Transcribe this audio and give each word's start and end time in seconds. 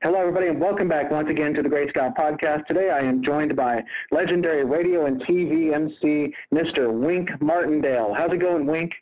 Hello, 0.00 0.20
everybody, 0.20 0.46
and 0.46 0.60
welcome 0.60 0.86
back 0.86 1.10
once 1.10 1.28
again 1.28 1.52
to 1.54 1.60
the 1.60 1.68
Great 1.68 1.88
Scott 1.88 2.16
Podcast. 2.16 2.66
Today 2.66 2.90
I 2.90 3.00
am 3.00 3.20
joined 3.20 3.56
by 3.56 3.82
legendary 4.12 4.62
radio 4.62 5.06
and 5.06 5.20
TV 5.20 5.72
MC, 5.72 6.32
Mr. 6.54 6.92
Wink 6.92 7.42
Martindale. 7.42 8.14
How's 8.14 8.32
it 8.32 8.38
going, 8.38 8.64
Wink? 8.64 8.94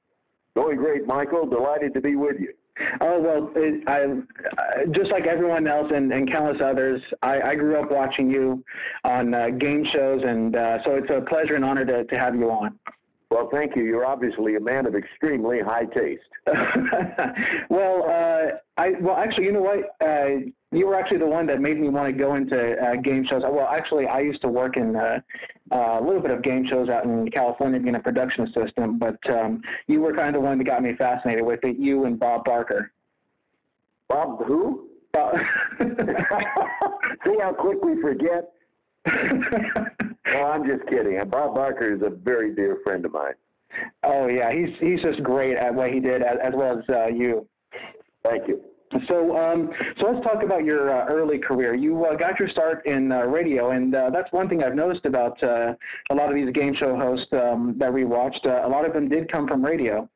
Going 0.57 0.79
great, 0.79 1.07
Michael. 1.07 1.45
Delighted 1.45 1.93
to 1.93 2.01
be 2.01 2.17
with 2.17 2.41
you. 2.41 2.55
Oh, 3.03 3.21
well, 3.21 3.53
it, 3.57 3.87
I, 3.87 4.87
just 4.91 5.11
like 5.11 5.27
everyone 5.27 5.67
else 5.67 5.93
and, 5.93 6.11
and 6.15 6.31
countless 6.31 6.63
others, 6.63 7.03
I, 7.23 7.43
I, 7.43 7.57
grew 7.57 7.77
up 7.77 7.91
watching 7.91 8.31
you 8.31 8.65
on 9.05 9.35
uh, 9.35 9.51
game 9.51 9.85
shows, 9.85 10.23
and 10.23 10.57
uh, 10.57 10.83
so 10.83 10.95
it's 10.95 11.11
a 11.11 11.21
pleasure 11.21 11.57
and 11.57 11.65
honor 11.65 11.85
to, 11.85 12.05
to 12.05 12.19
have 12.19 12.35
you 12.35 12.51
on. 12.51 12.79
Well, 13.37 13.51
thank 13.51 13.77
you. 13.77 13.85
You're 13.85 14.07
obviously 14.07 14.57
a 14.57 14.61
man 14.61 14.87
of 14.87 14.95
extremely 14.95 15.61
high 15.61 15.85
taste. 15.85 16.31
well, 17.69 18.05
uh, 18.09 18.53
I 18.79 18.93
well 18.93 19.17
actually, 19.17 19.45
you 19.45 19.53
know 19.53 19.61
what? 19.61 19.95
Uh, 20.01 20.47
you 20.73 20.87
were 20.87 20.95
actually 20.95 21.19
the 21.19 21.27
one 21.27 21.45
that 21.49 21.61
made 21.61 21.79
me 21.79 21.91
want 21.91 22.07
to 22.07 22.15
go 22.15 22.37
into 22.37 22.83
uh, 22.83 22.97
game 22.97 23.27
shows. 23.27 23.43
Well, 23.43 23.69
actually, 23.69 24.07
I 24.07 24.21
used 24.21 24.41
to 24.41 24.49
work 24.49 24.79
in 24.79 24.97
uh, 24.97 25.21
uh, 25.71 25.99
a 26.01 26.03
little 26.03 26.23
bit 26.23 26.31
of 26.31 26.41
game 26.41 26.65
shows 26.65 26.89
out 26.89 27.05
in 27.05 27.31
California, 27.31 27.79
being 27.79 27.97
a 27.97 28.01
production 28.01 28.45
assistant. 28.45 28.99
But 28.99 29.19
um, 29.29 29.61
you 29.87 30.01
were 30.01 30.15
kind 30.15 30.35
of 30.35 30.41
the 30.41 30.49
one 30.49 30.57
that 30.57 30.65
got 30.65 30.83
me 30.83 30.95
fascinated 30.95 31.45
with 31.45 31.63
it. 31.63 31.77
You 31.77 32.07
and 32.07 32.19
Bob 32.19 32.43
Barker. 32.47 32.91
Bob 34.09 34.43
who? 34.47 34.89
Bob. 35.13 35.39
See 35.79 37.39
how 37.39 37.53
quick 37.53 37.85
we 37.85 38.01
forget. 38.01 38.51
I'm 40.51 40.67
just 40.67 40.87
kidding. 40.87 41.23
Bob 41.29 41.55
Barker 41.55 41.95
is 41.95 42.03
a 42.03 42.11
very 42.11 42.55
dear 42.55 42.79
friend 42.85 43.05
of 43.05 43.13
mine. 43.13 43.35
Oh 44.03 44.27
yeah, 44.27 44.53
he's 44.53 44.77
he's 44.79 45.03
just 45.03 45.23
great 45.23 45.57
at 45.57 45.75
what 45.75 45.93
he 45.93 46.01
did, 46.01 46.23
as, 46.23 46.39
as 46.39 46.55
well 46.55 46.79
as 46.79 46.89
uh, 46.89 47.07
you. 47.07 47.49
Thank 48.25 48.49
you. 48.49 48.63
So, 49.07 49.37
um, 49.37 49.73
so 49.99 50.11
let's 50.11 50.25
talk 50.25 50.43
about 50.43 50.65
your 50.65 50.91
uh, 50.91 51.07
early 51.07 51.39
career. 51.39 51.75
You 51.75 52.05
uh, 52.05 52.15
got 52.15 52.39
your 52.39 52.49
start 52.49 52.87
in 52.87 53.11
uh, 53.11 53.25
radio, 53.25 53.71
and 53.71 53.95
uh, 53.95 54.11
that's 54.11 54.31
one 54.33 54.49
thing 54.49 54.63
I've 54.63 54.77
noticed 54.77 55.07
about 55.07 55.43
uh, 55.43 55.75
a 56.11 56.15
lot 56.15 56.29
of 56.29 56.37
these 56.37 56.51
game 56.51 56.73
show 56.73 56.97
hosts 56.97 57.33
um, 57.33 57.75
that 57.79 57.93
we 57.93 58.05
watched. 58.05 58.47
Uh, 58.47 58.63
a 58.65 58.69
lot 58.69 58.85
of 58.85 58.93
them 58.93 59.09
did 59.09 59.29
come 59.31 59.49
from 59.49 59.65
radio. 59.65 60.09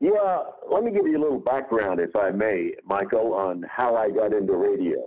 Yeah, 0.00 0.42
let 0.68 0.82
me 0.82 0.90
give 0.90 1.06
you 1.06 1.16
a 1.16 1.22
little 1.22 1.38
background, 1.38 2.00
if 2.00 2.16
I 2.16 2.30
may, 2.30 2.72
Michael, 2.84 3.34
on 3.34 3.62
how 3.68 3.96
I 3.96 4.10
got 4.10 4.32
into 4.32 4.54
radio. 4.54 4.98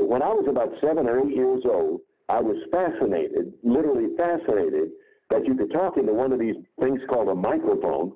when 0.00 0.22
I 0.22 0.32
was 0.32 0.46
about 0.48 0.74
seven 0.80 1.08
or 1.08 1.20
eight 1.20 1.34
years 1.34 1.64
old, 1.64 2.00
I 2.28 2.40
was 2.40 2.58
fascinated, 2.72 3.52
literally 3.62 4.16
fascinated, 4.16 4.90
that 5.30 5.46
you 5.46 5.54
could 5.54 5.70
talk 5.70 5.96
into 5.96 6.12
one 6.12 6.32
of 6.32 6.38
these 6.38 6.56
things 6.80 7.02
called 7.08 7.28
a 7.28 7.34
microphone, 7.34 8.12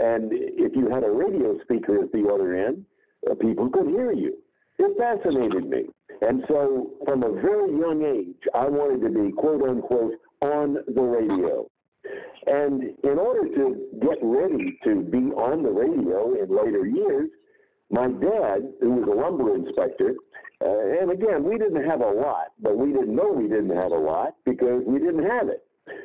and 0.00 0.30
if 0.32 0.76
you 0.76 0.88
had 0.88 1.04
a 1.04 1.10
radio 1.10 1.58
speaker 1.60 2.02
at 2.02 2.12
the 2.12 2.28
other 2.28 2.54
end, 2.54 2.84
uh, 3.30 3.34
people 3.34 3.68
could 3.68 3.88
hear 3.88 4.12
you. 4.12 4.36
It 4.78 4.96
fascinated 4.96 5.68
me. 5.68 5.86
And 6.22 6.44
so 6.48 6.92
from 7.04 7.22
a 7.24 7.32
very 7.32 7.72
young 7.78 8.04
age, 8.04 8.48
I 8.54 8.66
wanted 8.66 9.02
to 9.02 9.10
be, 9.10 9.32
quote 9.32 9.68
unquote, 9.68 10.14
on 10.40 10.78
the 10.88 11.02
radio. 11.02 11.68
And 12.46 12.82
in 13.04 13.18
order 13.18 13.48
to 13.54 13.88
get 14.00 14.18
ready 14.22 14.78
to 14.84 15.02
be 15.02 15.18
on 15.32 15.62
the 15.62 15.70
radio 15.70 16.34
in 16.34 16.48
later 16.48 16.86
years, 16.86 17.30
my 17.90 18.06
dad, 18.08 18.72
who 18.80 18.90
was 18.90 19.08
a 19.08 19.20
lumber 19.20 19.54
inspector, 19.54 20.14
uh, 20.64 21.00
and 21.00 21.10
again, 21.10 21.44
we 21.44 21.58
didn't 21.58 21.84
have 21.84 22.00
a 22.00 22.10
lot, 22.10 22.52
but 22.60 22.76
we 22.76 22.92
didn't 22.92 23.14
know 23.14 23.32
we 23.32 23.48
didn't 23.48 23.76
have 23.76 23.92
a 23.92 23.98
lot 23.98 24.34
because 24.44 24.82
we 24.86 24.98
didn't 24.98 25.28
have 25.28 25.48
it. 25.48 25.64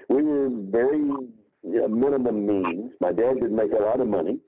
We 0.10 0.24
were 0.24 0.50
very 0.50 0.98
you 0.98 1.30
know, 1.64 1.88
minimum 1.88 2.46
means. 2.46 2.94
My 3.00 3.12
dad 3.12 3.36
didn't 3.36 3.56
make 3.56 3.72
a 3.74 3.84
lot 3.84 4.00
of 4.00 4.08
money. 4.08 4.40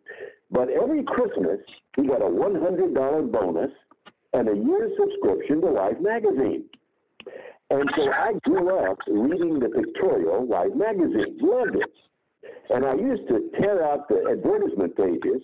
But 0.51 0.69
every 0.69 1.03
Christmas, 1.03 1.59
he 1.95 2.03
got 2.03 2.21
a 2.21 2.25
$100 2.25 3.31
bonus 3.31 3.71
and 4.33 4.49
a 4.49 4.55
year's 4.55 4.91
subscription 4.97 5.61
to 5.61 5.67
Life 5.67 5.99
magazine. 5.99 6.65
And 7.69 7.89
so 7.95 8.11
I 8.11 8.33
grew 8.43 8.75
up 8.77 8.99
reading 9.07 9.59
the 9.59 9.69
pictorial 9.69 10.47
Life 10.47 10.73
magazine, 10.73 11.37
loved 11.39 11.75
it. 11.75 11.91
And 12.71 12.85
I 12.85 12.95
used 12.95 13.27
to 13.27 13.51
tear 13.59 13.83
out 13.83 14.07
the 14.09 14.27
advertisement 14.29 14.95
pages 14.95 15.43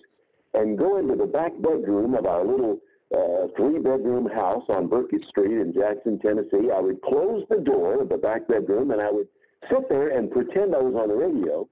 and 0.54 0.78
go 0.78 0.96
into 0.96 1.14
the 1.14 1.26
back 1.26 1.52
bedroom 1.60 2.14
of 2.14 2.26
our 2.26 2.44
little 2.44 2.80
uh, 3.14 3.46
three-bedroom 3.56 4.28
house 4.30 4.64
on 4.68 4.88
Burkett 4.88 5.24
Street 5.26 5.52
in 5.52 5.72
Jackson, 5.72 6.18
Tennessee. 6.18 6.70
I 6.72 6.80
would 6.80 7.00
close 7.02 7.44
the 7.48 7.58
door 7.58 8.02
of 8.02 8.08
the 8.08 8.16
back 8.18 8.48
bedroom 8.48 8.90
and 8.90 9.00
I 9.00 9.10
would 9.10 9.28
sit 9.68 9.88
there 9.88 10.08
and 10.08 10.30
pretend 10.30 10.74
I 10.74 10.80
was 10.80 10.94
on 10.94 11.08
the 11.08 11.14
radio, 11.14 11.68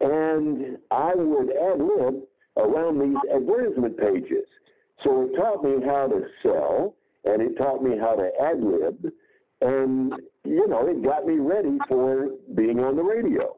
and 0.00 0.78
I 0.90 1.14
would 1.14 1.50
ad 1.56 1.80
lib 1.80 2.22
around 2.56 2.98
these 3.00 3.18
advertisement 3.32 3.96
pages. 3.98 4.46
So 5.00 5.22
it 5.22 5.36
taught 5.36 5.64
me 5.64 5.84
how 5.84 6.08
to 6.08 6.26
sell, 6.42 6.94
and 7.24 7.42
it 7.42 7.56
taught 7.56 7.82
me 7.82 7.96
how 7.98 8.16
to 8.16 8.30
ad 8.40 8.62
lib, 8.62 9.10
and 9.60 10.14
you 10.44 10.66
know, 10.68 10.86
it 10.86 11.02
got 11.02 11.26
me 11.26 11.38
ready 11.38 11.78
for 11.88 12.30
being 12.54 12.84
on 12.84 12.96
the 12.96 13.02
radio. 13.02 13.56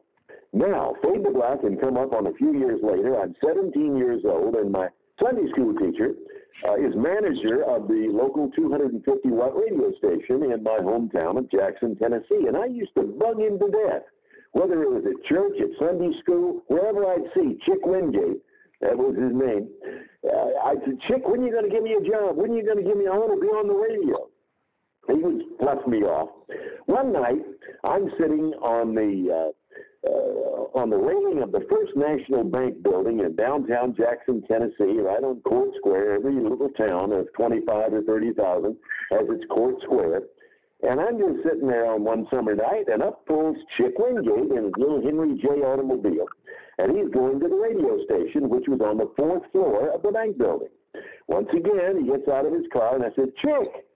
Now, 0.53 0.95
fade 1.03 1.23
to 1.25 1.31
black 1.31 1.63
and 1.63 1.79
come 1.79 1.97
up 1.97 2.13
on 2.13 2.27
a 2.27 2.33
few 2.33 2.57
years 2.57 2.79
later. 2.81 3.19
I'm 3.19 3.35
17 3.43 3.97
years 3.97 4.23
old, 4.23 4.55
and 4.55 4.71
my 4.71 4.89
Sunday 5.19 5.49
school 5.49 5.73
teacher 5.75 6.15
uh, 6.67 6.75
is 6.75 6.95
manager 6.95 7.63
of 7.63 7.87
the 7.87 8.09
local 8.11 8.49
250 8.51 9.29
watt 9.29 9.55
radio 9.55 9.91
station 9.93 10.51
in 10.51 10.63
my 10.63 10.77
hometown 10.77 11.37
of 11.37 11.49
Jackson, 11.49 11.95
Tennessee. 11.95 12.47
And 12.47 12.57
I 12.57 12.65
used 12.65 12.95
to 12.95 13.03
bug 13.03 13.39
him 13.39 13.59
to 13.59 13.69
death, 13.69 14.03
whether 14.51 14.81
it 14.83 14.89
was 14.89 15.05
at 15.05 15.23
church, 15.23 15.59
at 15.59 15.69
Sunday 15.79 16.17
school, 16.19 16.63
wherever 16.67 17.05
I'd 17.07 17.31
see 17.33 17.57
Chick 17.61 17.85
Wingate, 17.85 18.41
that 18.81 18.97
was 18.97 19.15
his 19.15 19.33
name. 19.33 19.69
Uh, 20.23 20.49
I 20.63 20.75
said, 20.85 20.99
Chick, 21.01 21.27
when 21.27 21.41
are 21.41 21.45
you 21.45 21.51
going 21.51 21.65
to 21.65 21.71
give 21.71 21.83
me 21.83 21.93
a 21.93 22.01
job? 22.01 22.37
When 22.37 22.51
are 22.51 22.55
you 22.55 22.63
going 22.63 22.77
to 22.77 22.83
give 22.83 22.97
me, 22.97 23.07
I 23.07 23.17
want 23.17 23.33
to 23.33 23.41
be 23.41 23.47
on 23.47 23.67
the 23.67 23.73
radio. 23.73 24.29
He 25.07 25.13
would 25.13 25.43
fluff 25.59 25.87
me 25.87 26.03
off. 26.03 26.29
One 26.85 27.11
night, 27.11 27.41
I'm 27.83 28.09
sitting 28.19 28.53
on 28.61 28.93
the 28.93 29.33
uh, 29.33 29.51
Uh, 30.07 30.79
on 30.79 30.89
the 30.89 30.97
railing 30.97 31.41
of 31.41 31.51
the 31.51 31.65
First 31.69 31.95
National 31.95 32.43
Bank 32.43 32.81
building 32.81 33.19
in 33.19 33.35
downtown 33.35 33.95
Jackson, 33.95 34.41
Tennessee, 34.43 34.99
right 34.99 35.23
on 35.23 35.41
Court 35.41 35.75
Square. 35.75 36.13
Every 36.13 36.35
little 36.35 36.69
town 36.69 37.11
of 37.11 37.31
25 37.33 37.93
or 37.93 38.01
30,000 38.03 38.77
has 39.11 39.29
its 39.29 39.45
Court 39.47 39.81
Square. 39.81 40.23
And 40.83 41.01
I'm 41.01 41.17
just 41.17 41.43
sitting 41.43 41.67
there 41.67 41.87
on 41.87 42.03
one 42.03 42.27
summer 42.29 42.55
night, 42.55 42.87
and 42.89 43.01
up 43.01 43.25
pulls 43.25 43.57
Chick 43.75 43.97
Wingate 43.97 44.51
in 44.51 44.65
his 44.65 44.73
little 44.77 45.01
Henry 45.01 45.35
J. 45.35 45.47
automobile. 45.63 46.27
And 46.77 46.95
he's 46.95 47.09
going 47.09 47.39
to 47.39 47.47
the 47.47 47.55
radio 47.55 47.99
station, 48.03 48.47
which 48.47 48.67
was 48.67 48.79
on 48.81 48.97
the 48.97 49.11
fourth 49.17 49.51
floor 49.51 49.89
of 49.89 50.03
the 50.03 50.11
bank 50.11 50.37
building. 50.37 50.69
Once 51.27 51.49
again, 51.51 51.97
he 51.97 52.11
gets 52.11 52.29
out 52.29 52.45
of 52.45 52.53
his 52.53 52.67
car, 52.71 52.95
and 52.95 53.03
I 53.03 53.11
said, 53.15 53.35
Chick, 53.35 53.87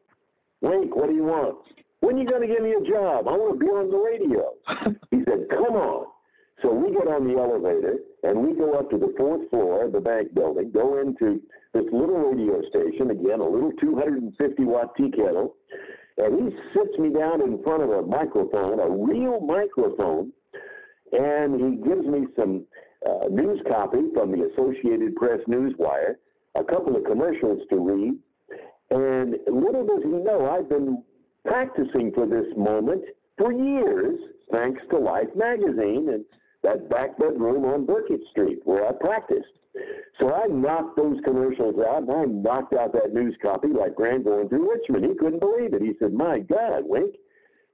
Wink, 0.62 0.96
what 0.96 1.10
do 1.10 1.16
you 1.16 1.24
want? 1.24 1.60
When 2.02 2.18
you 2.18 2.26
going 2.26 2.42
to 2.42 2.48
give 2.48 2.62
me 2.62 2.74
a 2.74 2.82
job? 2.82 3.28
I 3.28 3.38
want 3.38 3.60
to 3.60 3.66
be 3.66 3.72
on 3.72 3.90
the 3.90 3.98
radio. 3.98 4.54
he 5.12 5.24
said, 5.24 5.48
come 5.50 5.76
on. 5.76 6.08
So 6.62 6.74
we 6.74 6.92
get 6.92 7.08
on 7.08 7.28
the 7.28 7.38
elevator 7.40 8.00
and 8.24 8.38
we 8.46 8.54
go 8.54 8.74
up 8.74 8.90
to 8.90 8.98
the 8.98 9.14
fourth 9.18 9.50
floor 9.50 9.86
of 9.86 9.94
the 9.94 10.02
bank 10.02 10.34
building, 10.34 10.72
go 10.72 11.00
into 11.00 11.42
this 11.74 11.86
little 11.92 12.18
radio 12.18 12.62
station, 12.64 13.12
again, 13.12 13.40
a 13.40 13.48
little 13.48 13.72
250 13.74 14.64
watt 14.66 14.96
tea 14.96 15.10
kettle, 15.10 15.56
and 16.18 16.52
he 16.52 16.58
sits 16.74 16.98
me 16.98 17.10
down 17.10 17.42
in 17.42 17.62
front 17.64 17.82
of 17.82 17.90
a 17.90 18.02
microphone, 18.04 18.80
a 18.80 18.90
real 18.90 19.40
microphone, 19.40 20.32
and 21.14 21.60
he 21.60 21.78
gives 21.88 22.06
me 22.06 22.28
some 22.36 22.66
uh, 23.08 23.28
news 23.30 23.62
copy 23.68 24.02
from 24.14 24.32
the 24.32 24.44
Associated 24.52 25.16
Press 25.16 25.40
Newswire, 25.48 26.16
a 26.56 26.64
couple 26.64 26.96
of 26.96 27.04
commercials 27.06 27.66
to 27.70 27.80
read, 27.80 28.14
and 28.92 29.38
little 29.48 29.86
does 29.86 30.04
he 30.04 30.10
know 30.10 30.50
I've 30.50 30.70
been 30.70 31.04
practicing 31.46 32.12
for 32.14 32.26
this 32.26 32.56
moment 32.56 33.04
for 33.38 33.52
years, 33.52 34.20
thanks 34.52 34.82
to 34.90 34.98
Life 34.98 35.30
magazine 35.36 36.10
and 36.10 36.26
that 36.64 36.90
back 36.90 37.18
bedroom 37.18 37.66
on 37.66 37.86
Burkett 37.86 38.26
Street 38.28 38.60
where 38.66 38.88
I 38.88 38.92
practiced. 38.92 39.54
So 40.20 40.34
I 40.34 40.46
knocked 40.48 40.98
those 40.98 41.20
commercials 41.24 41.80
out, 41.80 42.04
and 42.04 42.12
I 42.12 42.26
knocked 42.26 42.74
out 42.74 42.94
that 42.94 43.14
news 43.14 43.36
copy 43.42 43.70
like 43.70 43.96
Grant 43.96 44.26
going 44.26 44.50
through 44.50 44.70
Richmond. 44.70 45.06
He 45.06 45.16
couldn't 45.16 45.40
believe 45.40 45.74
it. 45.74 45.82
He 45.82 45.94
said, 45.98 46.14
my 46.14 46.40
God, 46.40 46.84
Wink. 46.86 47.16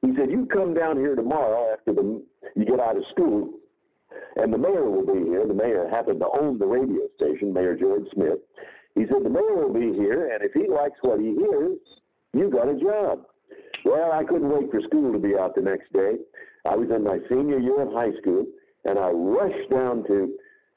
He 0.02 0.16
said, 0.16 0.32
you 0.32 0.46
come 0.46 0.74
down 0.74 0.98
here 0.98 1.16
tomorrow 1.16 1.74
after 1.74 1.92
the, 1.92 2.24
you 2.56 2.66
get 2.66 2.80
out 2.80 2.98
of 2.98 3.06
school, 3.08 3.52
and 4.38 4.54
the 4.54 4.58
mayor 4.58 4.90
will 4.90 5.06
be 5.06 5.28
here. 5.28 5.46
The 5.48 5.54
mayor 5.56 5.90
happened 5.90 6.20
to 6.20 6.30
own 6.40 6.60
the 6.60 6.68
radio 6.68 7.02
station, 7.18 7.52
Mayor 7.52 7.76
George 7.76 8.08
Smith. 8.14 8.40
He 8.94 9.06
said, 9.08 9.24
the 9.24 9.30
mayor 9.30 9.56
will 9.56 9.74
be 9.74 9.92
here, 9.94 10.30
and 10.32 10.44
if 10.44 10.54
he 10.54 10.68
likes 10.68 11.00
what 11.02 11.20
he 11.20 11.34
hears, 11.34 11.80
you 12.34 12.50
got 12.50 12.70
a 12.70 12.76
job. 12.76 13.26
Well, 13.86 14.12
I 14.12 14.24
couldn't 14.24 14.50
wait 14.50 14.72
for 14.72 14.82
school 14.82 15.14
to 15.14 15.20
be 15.20 15.38
out 15.38 15.56
the 15.56 15.62
next 15.62 15.92
day. 15.94 16.18
I 16.66 16.76
was 16.76 16.90
in 16.90 17.04
my 17.04 17.20
senior 17.30 17.60
year 17.60 17.82
of 17.82 17.94
high 17.94 18.14
school, 18.16 18.46
and 18.86 19.00
I 19.00 19.10
rushed 19.10 19.70
down 19.70 20.04
to 20.08 20.34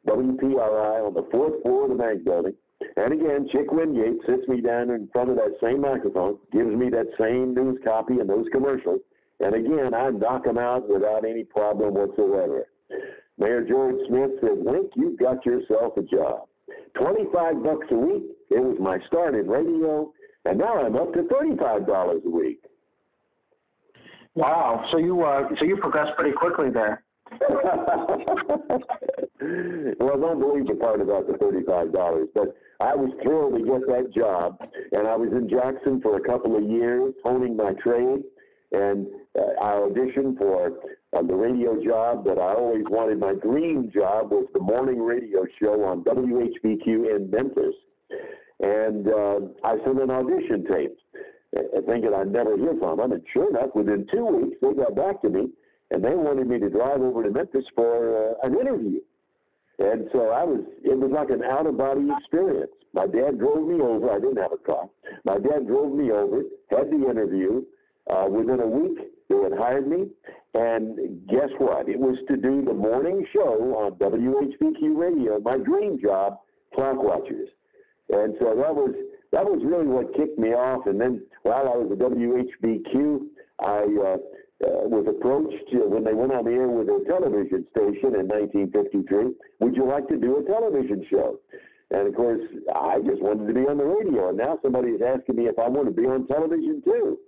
WPLI 0.06 1.06
on 1.06 1.14
the 1.14 1.26
fourth 1.30 1.62
floor 1.62 1.84
of 1.84 1.90
the 1.90 1.96
bank 1.96 2.24
building. 2.24 2.54
And 2.96 3.12
again, 3.12 3.48
Chick 3.48 3.72
Wingate 3.72 4.24
sits 4.24 4.48
me 4.48 4.60
down 4.60 4.90
in 4.90 5.08
front 5.08 5.30
of 5.30 5.36
that 5.36 5.58
same 5.60 5.82
microphone, 5.82 6.38
gives 6.52 6.74
me 6.74 6.88
that 6.90 7.08
same 7.18 7.54
news 7.54 7.78
copy 7.84 8.20
and 8.20 8.28
those 8.28 8.48
commercials. 8.50 9.00
And 9.40 9.54
again, 9.54 9.94
I 9.94 10.10
knock 10.10 10.44
them 10.44 10.58
out 10.58 10.88
without 10.88 11.24
any 11.24 11.44
problem 11.44 11.94
whatsoever. 11.94 12.68
Mayor 13.38 13.64
George 13.64 14.06
Smith 14.06 14.32
said, 14.40 14.56
Wink, 14.56 14.92
you've 14.96 15.18
got 15.18 15.44
yourself 15.46 15.96
a 15.96 16.02
job. 16.02 16.46
25 16.94 17.62
bucks 17.62 17.86
a 17.90 17.94
week. 17.94 18.24
It 18.50 18.62
was 18.62 18.78
my 18.78 19.00
start 19.00 19.34
in 19.34 19.46
radio, 19.46 20.12
and 20.44 20.58
now 20.58 20.80
I'm 20.80 20.96
up 20.96 21.12
to 21.14 21.22
$35 21.22 22.24
a 22.24 22.28
week. 22.28 22.64
Wow. 24.34 24.84
So 24.90 24.98
you 24.98 25.22
uh, 25.22 25.54
so 25.56 25.64
you 25.64 25.76
progressed 25.76 26.16
pretty 26.16 26.32
quickly 26.32 26.70
there. 26.70 27.04
well, 27.40 27.50
I 29.40 30.16
don't 30.16 30.40
believe 30.40 30.66
the 30.66 30.76
part 30.80 31.00
about 31.00 31.28
the 31.28 31.34
$35, 31.34 32.28
but 32.34 32.56
I 32.80 32.94
was 32.94 33.12
thrilled 33.22 33.58
to 33.58 33.64
get 33.64 33.86
that 33.86 34.10
job, 34.12 34.58
and 34.92 35.06
I 35.06 35.14
was 35.16 35.30
in 35.32 35.48
Jackson 35.48 36.00
for 36.00 36.16
a 36.16 36.20
couple 36.20 36.56
of 36.56 36.64
years, 36.64 37.14
honing 37.22 37.56
my 37.56 37.72
trade, 37.74 38.22
and 38.72 39.06
uh, 39.38 39.42
I 39.62 39.74
auditioned 39.74 40.38
for 40.38 40.80
uh, 41.12 41.22
the 41.22 41.34
radio 41.34 41.82
job 41.82 42.24
that 42.24 42.38
I 42.38 42.54
always 42.54 42.84
wanted. 42.88 43.20
My 43.20 43.34
dream 43.34 43.90
job 43.90 44.32
was 44.32 44.46
the 44.54 44.60
morning 44.60 45.00
radio 45.00 45.46
show 45.58 45.84
on 45.84 46.02
WHBQ 46.04 47.14
in 47.14 47.30
Memphis, 47.30 47.74
and 48.60 49.08
uh, 49.08 49.40
I 49.62 49.78
sent 49.84 50.00
an 50.00 50.10
audition 50.10 50.64
tape, 50.64 50.96
thinking 51.86 52.14
I'd 52.14 52.30
never 52.30 52.56
hear 52.56 52.74
from 52.78 52.98
them, 52.98 53.12
and 53.12 53.22
sure 53.26 53.50
enough, 53.50 53.74
within 53.74 54.06
two 54.06 54.24
weeks, 54.24 54.56
they 54.60 54.72
got 54.72 54.94
back 54.94 55.22
to 55.22 55.28
me, 55.28 55.50
and 55.90 56.04
they 56.04 56.14
wanted 56.14 56.46
me 56.46 56.58
to 56.58 56.70
drive 56.70 57.00
over 57.00 57.22
to 57.22 57.30
Memphis 57.30 57.66
for 57.74 58.34
uh, 58.42 58.46
an 58.46 58.58
interview. 58.58 59.00
And 59.78 60.08
so 60.12 60.28
I 60.28 60.44
was, 60.44 60.60
it 60.84 60.96
was 60.96 61.10
like 61.10 61.30
an 61.30 61.42
out-of-body 61.42 62.08
experience. 62.18 62.70
My 62.92 63.06
dad 63.06 63.38
drove 63.38 63.66
me 63.66 63.80
over. 63.80 64.10
I 64.10 64.18
didn't 64.18 64.36
have 64.36 64.52
a 64.52 64.58
car. 64.58 64.88
My 65.24 65.38
dad 65.38 65.66
drove 65.66 65.92
me 65.94 66.10
over, 66.10 66.42
had 66.70 66.90
the 66.90 67.08
interview. 67.08 67.64
Uh, 68.08 68.26
within 68.28 68.60
a 68.60 68.66
week, 68.66 68.98
they 69.28 69.36
had 69.36 69.56
hired 69.56 69.88
me. 69.88 70.08
And 70.54 71.26
guess 71.28 71.50
what? 71.58 71.88
It 71.88 71.98
was 71.98 72.18
to 72.28 72.36
do 72.36 72.62
the 72.62 72.74
morning 72.74 73.24
show 73.32 73.74
on 73.76 73.92
WHBQ 73.92 74.96
radio, 74.96 75.38
my 75.40 75.56
dream 75.56 75.98
job, 75.98 76.38
Clock 76.74 77.02
Watchers. 77.02 77.50
And 78.10 78.36
so 78.40 78.54
that 78.56 78.74
was, 78.74 78.94
that 79.32 79.44
was 79.44 79.62
really 79.64 79.86
what 79.86 80.14
kicked 80.14 80.38
me 80.38 80.52
off. 80.52 80.86
And 80.86 81.00
then 81.00 81.22
while 81.42 81.68
I 81.68 81.76
was 81.76 81.92
at 81.92 81.98
WHBQ, 81.98 83.26
I 83.60 83.78
uh, 83.78 84.18
uh, 84.62 84.84
was 84.88 85.06
approached 85.08 85.72
uh, 85.72 85.88
when 85.88 86.04
they 86.04 86.14
went 86.14 86.32
on 86.32 86.44
the 86.44 86.52
air 86.52 86.68
with 86.68 86.88
a 86.88 87.04
television 87.08 87.66
station 87.70 88.14
in 88.14 88.28
1953, 88.28 89.32
would 89.60 89.76
you 89.76 89.84
like 89.84 90.08
to 90.08 90.16
do 90.16 90.38
a 90.38 90.44
television 90.44 91.04
show? 91.08 91.38
And 91.90 92.06
of 92.06 92.14
course, 92.14 92.42
I 92.74 93.00
just 93.00 93.22
wanted 93.22 93.48
to 93.48 93.54
be 93.54 93.66
on 93.66 93.78
the 93.78 93.84
radio, 93.84 94.28
and 94.28 94.38
now 94.38 94.58
somebody 94.62 94.90
is 94.90 95.02
asking 95.02 95.36
me 95.36 95.46
if 95.46 95.58
I 95.58 95.68
want 95.68 95.86
to 95.86 95.94
be 95.94 96.06
on 96.06 96.26
television 96.26 96.82
too. 96.84 97.18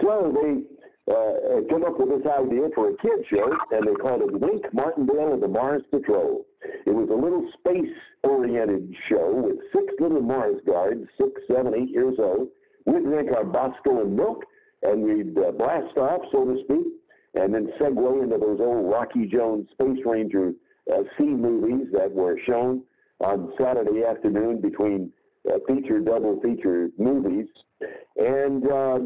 So 0.00 0.32
they 0.32 0.62
uh, 1.10 1.60
came 1.68 1.84
up 1.84 1.98
with 1.98 2.22
this 2.22 2.32
idea 2.32 2.68
for 2.74 2.90
a 2.90 2.96
kid 2.96 3.26
show, 3.26 3.56
and 3.72 3.84
they 3.84 3.94
called 3.94 4.22
it 4.22 4.40
Wink 4.40 4.72
Martindale 4.72 5.32
and 5.32 5.42
the 5.42 5.48
Mars 5.48 5.82
Patrol. 5.90 6.46
It 6.86 6.94
was 6.94 7.08
a 7.10 7.14
little 7.14 7.50
space-oriented 7.52 8.94
show 9.08 9.32
with 9.32 9.56
six 9.72 9.92
little 9.98 10.20
Mars 10.20 10.60
guards, 10.64 11.08
six, 11.18 11.40
seven, 11.48 11.74
eight 11.74 11.90
years 11.90 12.18
old. 12.18 12.48
We'd 12.86 13.04
drink 13.04 13.32
our 13.32 13.44
Bosco 13.44 14.02
and 14.02 14.16
milk, 14.16 14.44
and 14.82 15.02
we'd 15.02 15.38
uh, 15.38 15.52
blast 15.52 15.96
off, 15.98 16.22
so 16.30 16.44
to 16.44 16.58
speak, 16.60 16.86
and 17.34 17.54
then 17.54 17.66
segue 17.78 18.22
into 18.22 18.38
those 18.38 18.60
old 18.60 18.90
Rocky 18.90 19.26
Jones 19.26 19.70
Space 19.72 20.04
Ranger 20.04 20.52
uh, 20.92 21.02
C 21.16 21.24
movies 21.24 21.88
that 21.92 22.12
were 22.12 22.38
shown 22.38 22.82
on 23.20 23.52
Saturday 23.58 24.04
afternoon 24.04 24.60
between 24.60 25.12
uh, 25.48 25.58
feature, 25.66 26.00
double 26.00 26.40
feature 26.40 26.90
movies. 26.98 27.46
And 28.16 28.70
uh, 28.70 29.00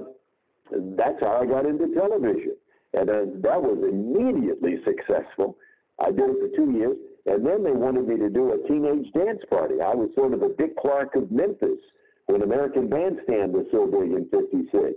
that's 0.71 1.21
how 1.21 1.41
I 1.41 1.47
got 1.47 1.67
into 1.67 1.95
television. 1.95 2.57
And 2.95 3.11
uh, 3.11 3.25
that 3.37 3.63
was 3.63 3.79
immediately 3.89 4.83
successful. 4.85 5.57
I 5.99 6.11
did 6.11 6.31
it 6.31 6.37
for 6.41 6.57
two 6.57 6.73
years. 6.73 6.97
And 7.27 7.45
then 7.45 7.65
they 7.65 7.73
wanted 7.73 8.07
me 8.07 8.17
to 8.19 8.31
do 8.31 8.53
a 8.53 8.69
teenage 8.69 9.13
dance 9.13 9.45
party. 9.51 9.81
I 9.81 9.95
was 9.95 10.11
sort 10.15 10.33
of 10.33 10.43
a 10.43 10.51
Dick 10.51 10.77
Clark 10.77 11.17
of 11.17 11.31
Memphis 11.33 11.81
when 12.27 12.43
American 12.43 12.89
Bandstand 12.89 13.53
was 13.53 13.67
so 13.73 13.87
big 13.87 14.13
in 14.13 14.29
56. 14.31 14.95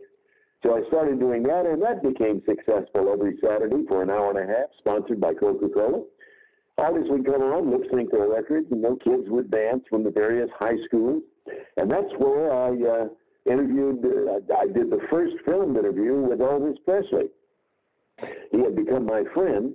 So 0.61 0.77
I 0.77 0.87
started 0.87 1.19
doing 1.19 1.43
that, 1.43 1.65
and 1.65 1.81
that 1.81 2.03
became 2.03 2.43
successful 2.45 3.11
every 3.11 3.37
Saturday 3.41 3.85
for 3.87 4.03
an 4.03 4.09
hour 4.09 4.29
and 4.29 4.49
a 4.49 4.53
half, 4.53 4.67
sponsored 4.77 5.19
by 5.19 5.33
Coca-Cola. 5.33 6.03
Artists 6.77 7.09
would 7.09 7.25
come 7.25 7.41
on, 7.41 7.71
lip 7.71 7.87
sync 7.91 8.11
their 8.11 8.27
records, 8.27 8.67
and 8.71 8.81
no 8.81 8.95
kids 8.95 9.29
would 9.29 9.49
dance 9.49 9.85
from 9.89 10.03
the 10.03 10.11
various 10.11 10.49
high 10.59 10.77
schools. 10.85 11.23
And 11.77 11.89
that's 11.89 12.13
where 12.15 12.51
I 12.53 12.69
uh, 12.69 13.07
interviewed, 13.45 14.05
uh, 14.05 14.55
I 14.57 14.67
did 14.67 14.89
the 14.89 15.05
first 15.09 15.37
film 15.45 15.77
interview 15.77 16.15
with 16.15 16.39
Elvis 16.39 16.77
Presley. 16.85 17.29
He 18.51 18.59
had 18.59 18.75
become 18.75 19.05
my 19.05 19.23
friend 19.33 19.73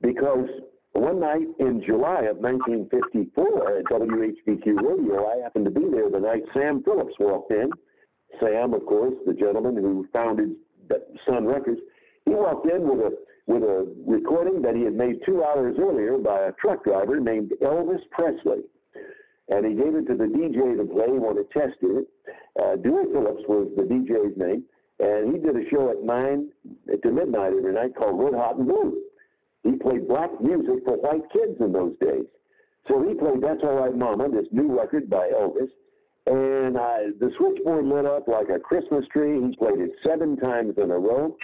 because 0.00 0.48
one 0.92 1.20
night 1.20 1.46
in 1.58 1.80
July 1.80 2.22
of 2.22 2.38
1954 2.38 3.78
at 3.78 3.84
WHBQ 3.84 4.66
Radio, 4.82 5.30
I 5.30 5.42
happened 5.42 5.64
to 5.66 5.70
be 5.70 5.88
there 5.88 6.10
the 6.10 6.20
night 6.20 6.44
Sam 6.52 6.82
Phillips 6.82 7.18
walked 7.18 7.52
in 7.52 7.70
Sam, 8.38 8.74
of 8.74 8.86
course, 8.86 9.14
the 9.26 9.34
gentleman 9.34 9.76
who 9.76 10.06
founded 10.12 10.54
Sun 11.26 11.46
Records, 11.46 11.80
he 12.24 12.32
walked 12.32 12.66
in 12.66 12.88
with 12.88 13.00
a 13.00 13.18
with 13.46 13.62
a 13.64 13.92
recording 14.06 14.62
that 14.62 14.76
he 14.76 14.82
had 14.82 14.94
made 14.94 15.24
two 15.24 15.42
hours 15.42 15.76
earlier 15.78 16.18
by 16.18 16.42
a 16.42 16.52
truck 16.52 16.84
driver 16.84 17.18
named 17.18 17.52
Elvis 17.60 18.08
Presley. 18.10 18.62
And 19.50 19.66
he 19.66 19.74
gave 19.74 19.94
it 19.94 20.06
to 20.06 20.14
the 20.14 20.26
DJ 20.26 20.76
to 20.76 20.84
play 20.84 21.10
when 21.10 21.38
it 21.38 21.50
tested 21.50 21.90
it. 21.98 22.08
Uh, 22.60 22.76
Dewey 22.76 23.04
Phillips 23.12 23.42
was 23.48 23.68
the 23.76 23.82
DJ's 23.82 24.36
name. 24.36 24.64
And 25.00 25.32
he 25.32 25.40
did 25.40 25.56
a 25.56 25.68
show 25.68 25.90
at 25.90 26.02
9 26.02 26.50
to 27.02 27.10
midnight 27.10 27.52
every 27.56 27.72
night 27.72 27.96
called 27.96 28.22
Red 28.22 28.34
Hot 28.34 28.56
and 28.56 28.66
Blue. 28.66 29.02
He 29.64 29.72
played 29.72 30.06
black 30.06 30.40
music 30.40 30.84
for 30.84 30.96
white 30.98 31.28
kids 31.30 31.60
in 31.60 31.72
those 31.72 31.96
days. 32.00 32.26
So 32.86 33.06
he 33.06 33.14
played 33.14 33.40
That's 33.42 33.62
All 33.62 33.76
Right 33.76 33.94
Mama, 33.94 34.28
this 34.28 34.48
new 34.52 34.78
record 34.78 35.08
by 35.10 35.28
Elvis 35.28 35.70
and 36.26 36.78
I, 36.78 37.08
the 37.18 37.32
switchboard 37.36 37.86
lit 37.86 38.06
up 38.06 38.28
like 38.28 38.48
a 38.50 38.58
Christmas 38.58 39.06
tree. 39.08 39.40
He 39.40 39.56
played 39.56 39.80
it 39.80 39.92
seven 40.02 40.36
times 40.36 40.76
in 40.78 40.90
a 40.90 40.98
row. 40.98 41.36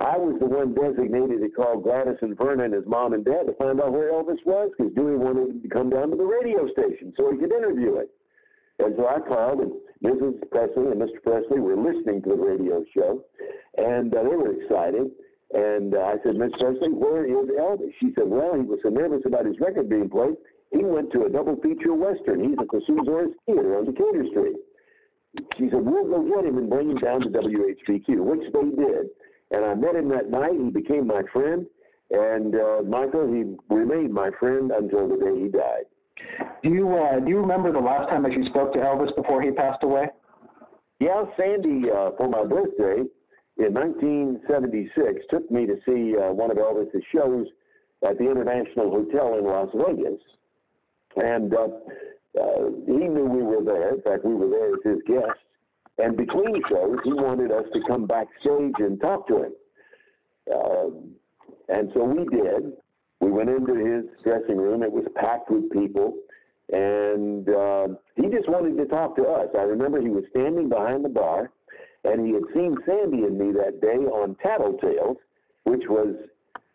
I 0.00 0.16
was 0.16 0.38
the 0.38 0.46
one 0.46 0.74
designated 0.74 1.40
to 1.40 1.48
call 1.48 1.78
Gladys 1.78 2.18
and 2.22 2.36
Vernon, 2.36 2.66
and 2.66 2.74
his 2.74 2.86
mom 2.86 3.14
and 3.14 3.24
dad, 3.24 3.46
to 3.46 3.52
find 3.54 3.80
out 3.80 3.92
where 3.92 4.12
Elvis 4.12 4.44
was 4.46 4.70
because 4.76 4.92
Dewey 4.94 5.16
wanted 5.16 5.60
to 5.62 5.68
come 5.68 5.90
down 5.90 6.10
to 6.10 6.16
the 6.16 6.24
radio 6.24 6.68
station 6.68 7.12
so 7.16 7.32
he 7.32 7.38
could 7.38 7.52
interview 7.52 7.96
it. 7.96 8.10
And 8.78 8.94
so 8.96 9.08
I 9.08 9.18
called, 9.18 9.60
and 9.60 9.72
Mrs. 10.04 10.48
Presley 10.50 10.92
and 10.92 11.02
Mr. 11.02 11.20
Presley 11.22 11.58
were 11.58 11.76
listening 11.76 12.22
to 12.22 12.28
the 12.28 12.36
radio 12.36 12.84
show, 12.94 13.24
and 13.76 14.14
uh, 14.14 14.22
they 14.22 14.36
were 14.36 14.52
excited. 14.62 15.10
And 15.52 15.94
uh, 15.94 16.02
I 16.02 16.16
said, 16.22 16.36
Miss 16.36 16.52
Presley, 16.60 16.90
where 16.92 17.24
is 17.24 17.48
Elvis? 17.58 17.92
She 17.98 18.12
said, 18.14 18.28
well, 18.28 18.54
he 18.54 18.62
was 18.62 18.78
so 18.82 18.90
nervous 18.90 19.22
about 19.24 19.46
his 19.46 19.58
record 19.58 19.88
being 19.88 20.08
played, 20.08 20.36
he 20.70 20.84
went 20.84 21.10
to 21.12 21.24
a 21.24 21.30
double 21.30 21.56
feature 21.56 21.94
Western. 21.94 22.44
He's 22.44 22.58
at 22.58 22.68
the 22.70 22.80
Suzore's 22.86 23.34
Theater 23.46 23.78
on 23.78 23.86
Decatur 23.86 24.26
Street. 24.26 24.56
She 25.56 25.70
said, 25.70 25.84
we'll 25.84 26.06
go 26.06 26.22
get 26.22 26.44
him 26.44 26.58
and 26.58 26.68
bring 26.68 26.90
him 26.90 26.98
down 26.98 27.20
to 27.22 27.30
WHBQ, 27.30 28.20
which 28.20 28.52
they 28.52 28.82
did. 28.82 29.08
And 29.50 29.64
I 29.64 29.74
met 29.74 29.96
him 29.96 30.08
that 30.08 30.30
night. 30.30 30.52
He 30.52 30.70
became 30.70 31.06
my 31.06 31.22
friend. 31.32 31.66
And 32.10 32.54
uh, 32.54 32.82
Michael, 32.86 33.32
he 33.32 33.44
remained 33.68 34.12
my 34.12 34.30
friend 34.30 34.70
until 34.70 35.08
the 35.08 35.16
day 35.16 35.40
he 35.40 35.48
died. 35.48 35.84
Do 36.62 36.70
you 36.70 36.96
uh, 36.96 37.20
do 37.20 37.30
you 37.30 37.38
remember 37.38 37.70
the 37.70 37.80
last 37.80 38.08
time 38.08 38.22
that 38.24 38.32
you 38.32 38.44
spoke 38.44 38.72
to 38.72 38.80
Elvis 38.80 39.14
before 39.14 39.40
he 39.40 39.50
passed 39.52 39.84
away? 39.84 40.08
Yeah, 40.98 41.26
Sandy, 41.36 41.90
uh, 41.90 42.10
for 42.16 42.28
my 42.28 42.44
birthday 42.44 43.04
in 43.56 43.74
1976, 43.74 45.26
took 45.30 45.48
me 45.50 45.66
to 45.66 45.78
see 45.86 46.16
uh, 46.16 46.32
one 46.32 46.50
of 46.50 46.56
Elvis's 46.56 47.04
shows 47.04 47.48
at 48.02 48.18
the 48.18 48.28
International 48.28 48.90
Hotel 48.90 49.38
in 49.38 49.44
Las 49.44 49.68
Vegas. 49.74 50.20
And 51.22 51.54
uh, 51.54 51.68
uh, 52.40 52.70
he 52.86 53.08
knew 53.08 53.24
we 53.24 53.42
were 53.42 53.62
there. 53.62 53.94
In 53.94 54.02
fact, 54.02 54.24
we 54.24 54.34
were 54.34 54.48
there 54.48 54.70
as 54.70 54.82
his 54.84 55.02
guests. 55.06 55.42
And 55.98 56.16
between 56.16 56.62
shows, 56.68 56.98
he 57.02 57.12
wanted 57.12 57.50
us 57.50 57.66
to 57.72 57.80
come 57.82 58.06
backstage 58.06 58.74
and 58.78 59.00
talk 59.00 59.26
to 59.28 59.44
him. 59.44 59.52
Uh, 60.52 60.90
and 61.68 61.90
so 61.92 62.04
we 62.04 62.24
did. 62.24 62.72
We 63.20 63.30
went 63.30 63.50
into 63.50 63.74
his 63.74 64.04
dressing 64.22 64.56
room. 64.56 64.82
It 64.82 64.92
was 64.92 65.06
packed 65.16 65.50
with 65.50 65.70
people. 65.70 66.14
And 66.72 67.48
uh, 67.48 67.88
he 68.14 68.28
just 68.28 68.48
wanted 68.48 68.76
to 68.76 68.86
talk 68.86 69.16
to 69.16 69.26
us. 69.26 69.48
I 69.58 69.62
remember 69.62 70.00
he 70.00 70.10
was 70.10 70.24
standing 70.30 70.68
behind 70.68 71.04
the 71.04 71.08
bar, 71.08 71.50
and 72.04 72.24
he 72.24 72.32
had 72.32 72.44
seen 72.54 72.76
Sandy 72.86 73.24
and 73.24 73.36
me 73.36 73.52
that 73.52 73.80
day 73.80 73.96
on 73.96 74.36
Tattletales, 74.36 75.16
which 75.64 75.88
was 75.88 76.14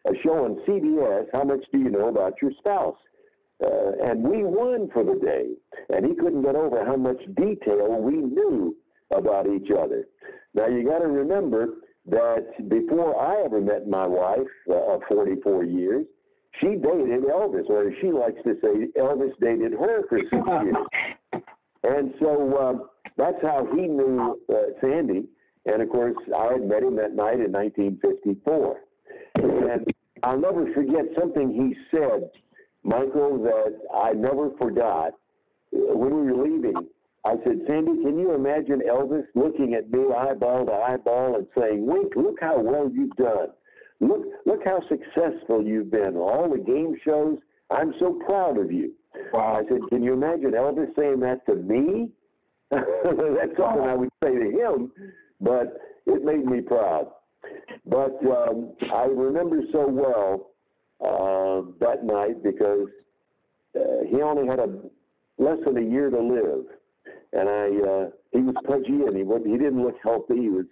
a 0.05 0.15
show 0.15 0.43
on 0.43 0.55
CBS, 0.67 1.27
How 1.31 1.43
Much 1.43 1.65
Do 1.71 1.79
You 1.79 1.89
Know 1.89 2.09
About 2.09 2.41
Your 2.41 2.51
Spouse? 2.51 2.97
Uh, 3.63 3.91
and 4.03 4.23
we 4.23 4.43
won 4.43 4.89
for 4.89 5.03
the 5.03 5.15
day. 5.15 5.51
And 5.89 6.05
he 6.05 6.13
couldn't 6.13 6.41
get 6.41 6.55
over 6.55 6.83
how 6.83 6.97
much 6.97 7.23
detail 7.35 8.01
we 8.01 8.17
knew 8.17 8.75
about 9.15 9.47
each 9.47 9.71
other. 9.71 10.07
Now 10.53 10.67
you 10.67 10.83
got 10.83 10.99
to 10.99 11.07
remember 11.07 11.75
that 12.05 12.69
before 12.69 13.19
I 13.19 13.43
ever 13.43 13.61
met 13.61 13.87
my 13.87 14.05
wife 14.05 14.47
uh, 14.69 14.95
of 14.95 15.03
44 15.07 15.63
years, 15.63 16.05
she 16.51 16.75
dated 16.75 17.23
Elvis, 17.23 17.69
or 17.69 17.89
as 17.89 17.97
she 17.97 18.11
likes 18.11 18.41
to 18.43 18.55
say, 18.61 18.87
Elvis 18.99 19.33
dated 19.39 19.73
her 19.73 20.07
for 20.07 20.19
six 20.19 20.31
years. 20.47 20.75
And 21.83 22.13
so 22.19 22.57
um, 22.61 22.89
that's 23.17 23.41
how 23.41 23.65
he 23.73 23.87
knew 23.87 24.39
uh, 24.49 24.79
Sandy. 24.79 25.25
And 25.65 25.81
of 25.81 25.89
course, 25.89 26.17
I 26.35 26.53
had 26.53 26.63
met 26.63 26.83
him 26.83 26.95
that 26.97 27.13
night 27.13 27.39
in 27.39 27.51
1954. 27.51 28.81
And 29.35 29.91
I'll 30.21 30.37
never 30.37 30.71
forget 30.73 31.05
something 31.17 31.51
he 31.51 31.75
said 31.89 32.29
Michael, 32.83 33.41
that 33.43 33.79
I 33.93 34.13
never 34.13 34.51
forgot. 34.57 35.13
when 35.71 36.25
we 36.25 36.31
were 36.31 36.43
leaving, 36.43 36.87
I 37.25 37.35
said, 37.43 37.61
Sandy, 37.67 38.03
can 38.03 38.19
you 38.19 38.33
imagine 38.33 38.81
Elvis 38.81 39.25
looking 39.33 39.75
at 39.75 39.89
me 39.89 40.11
eyeball 40.13 40.65
to 40.65 40.73
eyeball 40.73 41.35
and 41.35 41.47
saying, 41.57 41.85
Wink, 41.85 42.13
look 42.15 42.37
how 42.41 42.59
well 42.59 42.89
you've 42.91 43.15
done. 43.15 43.49
Look, 44.01 44.25
look 44.45 44.65
how 44.65 44.81
successful 44.81 45.65
you've 45.65 45.89
been. 45.89 46.17
All 46.17 46.49
the 46.49 46.59
game 46.59 46.97
shows, 47.01 47.37
I'm 47.69 47.93
so 47.97 48.13
proud 48.25 48.57
of 48.57 48.71
you. 48.71 48.93
Wow. 49.31 49.55
I 49.55 49.69
said, 49.69 49.81
can 49.89 50.03
you 50.03 50.13
imagine 50.13 50.51
Elvis 50.51 50.93
saying 50.97 51.21
that 51.21 51.45
to 51.45 51.55
me? 51.55 52.09
That's 52.71 53.57
something 53.57 53.87
I 53.87 53.95
would 53.95 54.09
say 54.23 54.35
to 54.35 54.51
him, 54.51 54.91
but 55.39 55.77
it 56.05 56.23
made 56.23 56.45
me 56.45 56.61
proud. 56.61 57.07
But 57.85 58.19
um, 58.25 58.73
I 58.91 59.05
remember 59.05 59.61
so 59.71 59.87
well 59.87 60.51
uh, 61.01 61.69
that 61.79 62.03
night 62.03 62.43
because 62.43 62.87
uh, 63.75 64.05
he 64.09 64.21
only 64.21 64.47
had 64.47 64.59
a 64.59 64.79
less 65.37 65.59
than 65.65 65.77
a 65.77 65.81
year 65.81 66.09
to 66.09 66.19
live, 66.19 66.65
and 67.33 67.49
I 67.49 67.67
uh, 67.89 68.09
he 68.31 68.41
was 68.41 68.55
pudgy 68.63 69.03
and 69.03 69.15
he 69.15 69.23
he 69.49 69.57
didn't 69.57 69.83
look 69.83 69.97
healthy. 70.01 70.41
He 70.41 70.49
was 70.49 70.65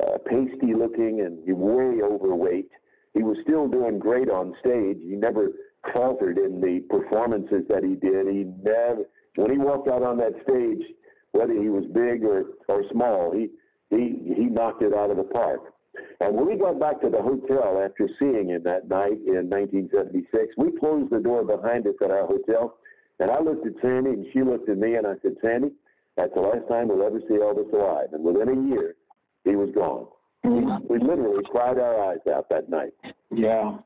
uh, 0.00 0.18
pasty 0.26 0.74
looking 0.74 1.20
and 1.20 1.38
he 1.44 1.52
way 1.52 2.02
overweight. 2.02 2.70
He 3.14 3.22
was 3.22 3.38
still 3.40 3.68
doing 3.68 3.98
great 3.98 4.30
on 4.30 4.54
stage. 4.58 4.98
He 5.00 5.16
never 5.16 5.52
faltered 5.92 6.38
in 6.38 6.60
the 6.60 6.80
performances 6.80 7.64
that 7.68 7.84
he 7.84 7.94
did. 7.94 8.26
He 8.28 8.44
never 8.62 9.04
when 9.36 9.50
he 9.50 9.58
walked 9.58 9.88
out 9.88 10.02
on 10.02 10.18
that 10.18 10.34
stage, 10.42 10.92
whether 11.32 11.54
he 11.54 11.68
was 11.68 11.86
big 11.86 12.24
or 12.24 12.46
or 12.68 12.82
small, 12.84 13.32
he 13.32 13.50
he 13.90 14.34
he 14.34 14.46
knocked 14.46 14.82
it 14.82 14.94
out 14.94 15.10
of 15.10 15.16
the 15.16 15.24
park. 15.24 15.72
And 16.20 16.34
when 16.34 16.46
we 16.46 16.56
got 16.56 16.80
back 16.80 17.00
to 17.02 17.10
the 17.10 17.20
hotel 17.20 17.82
after 17.82 18.08
seeing 18.08 18.48
him 18.48 18.62
that 18.62 18.88
night 18.88 19.18
in 19.26 19.50
1976, 19.50 20.54
we 20.56 20.70
closed 20.72 21.10
the 21.10 21.20
door 21.20 21.44
behind 21.44 21.86
us 21.86 21.96
at 22.02 22.10
our 22.10 22.26
hotel, 22.26 22.78
and 23.20 23.30
I 23.30 23.38
looked 23.40 23.66
at 23.66 23.74
Sandy, 23.82 24.10
and 24.10 24.26
she 24.32 24.42
looked 24.42 24.70
at 24.70 24.78
me, 24.78 24.94
and 24.94 25.06
I 25.06 25.16
said, 25.20 25.36
Sandy, 25.42 25.72
that's 26.16 26.34
the 26.34 26.40
last 26.40 26.68
time 26.68 26.88
we'll 26.88 27.04
ever 27.06 27.20
see 27.20 27.34
Elvis 27.34 27.72
alive. 27.72 28.08
And 28.12 28.22
within 28.22 28.48
a 28.48 28.68
year, 28.68 28.96
he 29.44 29.56
was 29.56 29.70
gone. 29.70 30.06
Mm-hmm. 30.44 30.86
We 30.92 30.98
literally 30.98 31.44
cried 31.44 31.78
our 31.78 32.10
eyes 32.10 32.18
out 32.32 32.48
that 32.50 32.68
night. 32.68 32.92
Yeah. 33.30 33.78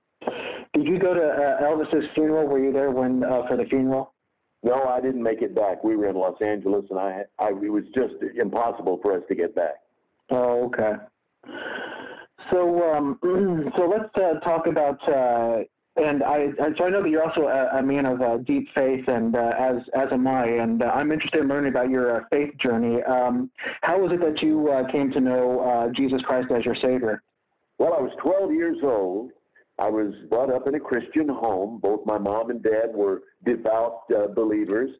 Did 0.72 0.88
you 0.88 0.98
go 0.98 1.14
to 1.14 1.22
uh, 1.22 1.62
Elvis's 1.62 2.08
funeral? 2.14 2.46
Were 2.46 2.58
you 2.58 2.72
there 2.72 2.90
when 2.90 3.22
uh, 3.22 3.46
for 3.46 3.56
the 3.56 3.66
funeral? 3.66 4.14
No, 4.62 4.82
I 4.84 5.00
didn't 5.00 5.22
make 5.22 5.42
it 5.42 5.54
back. 5.54 5.84
We 5.84 5.96
were 5.96 6.06
in 6.06 6.16
Los 6.16 6.40
Angeles, 6.40 6.86
and 6.90 6.98
I, 6.98 7.24
I 7.38 7.50
it 7.50 7.70
was 7.70 7.84
just 7.94 8.16
impossible 8.36 8.98
for 9.02 9.12
us 9.12 9.22
to 9.28 9.34
get 9.34 9.54
back. 9.54 9.74
Oh, 10.30 10.64
okay. 10.64 10.94
So, 12.50 12.92
um, 12.92 13.18
so 13.76 13.86
let's 13.86 14.16
uh, 14.16 14.40
talk 14.40 14.66
about. 14.66 15.06
Uh, 15.08 15.64
and 15.96 16.22
I, 16.22 16.52
so 16.76 16.86
I 16.86 16.90
know 16.90 17.02
that 17.02 17.08
you're 17.08 17.22
also 17.22 17.46
a, 17.48 17.78
a 17.78 17.82
man 17.82 18.06
of 18.06 18.20
uh, 18.20 18.36
deep 18.38 18.70
faith, 18.70 19.08
and 19.08 19.34
uh, 19.34 19.54
as 19.58 19.88
as 19.94 20.12
am 20.12 20.26
I. 20.26 20.44
And 20.46 20.82
uh, 20.82 20.92
I'm 20.94 21.10
interested 21.12 21.40
in 21.40 21.48
learning 21.48 21.70
about 21.70 21.90
your 21.90 22.16
uh, 22.16 22.24
faith 22.30 22.56
journey. 22.58 23.02
Um, 23.02 23.50
how 23.82 23.98
was 23.98 24.12
it 24.12 24.20
that 24.20 24.42
you 24.42 24.70
came 24.90 25.10
to 25.12 25.20
know 25.20 25.90
Jesus 25.94 26.22
Christ 26.22 26.50
as 26.50 26.64
your 26.64 26.74
Savior? 26.74 27.22
Well, 27.78 27.94
I 27.94 28.00
was 28.00 28.14
12 28.18 28.52
years 28.52 28.78
old. 28.82 29.32
I 29.78 29.90
was 29.90 30.14
brought 30.30 30.50
up 30.50 30.66
in 30.66 30.74
a 30.74 30.80
Christian 30.80 31.28
home. 31.28 31.78
Both 31.78 32.06
my 32.06 32.18
mom 32.18 32.50
and 32.50 32.62
dad 32.62 32.94
were 32.94 33.24
devout 33.44 34.08
believers. 34.34 34.92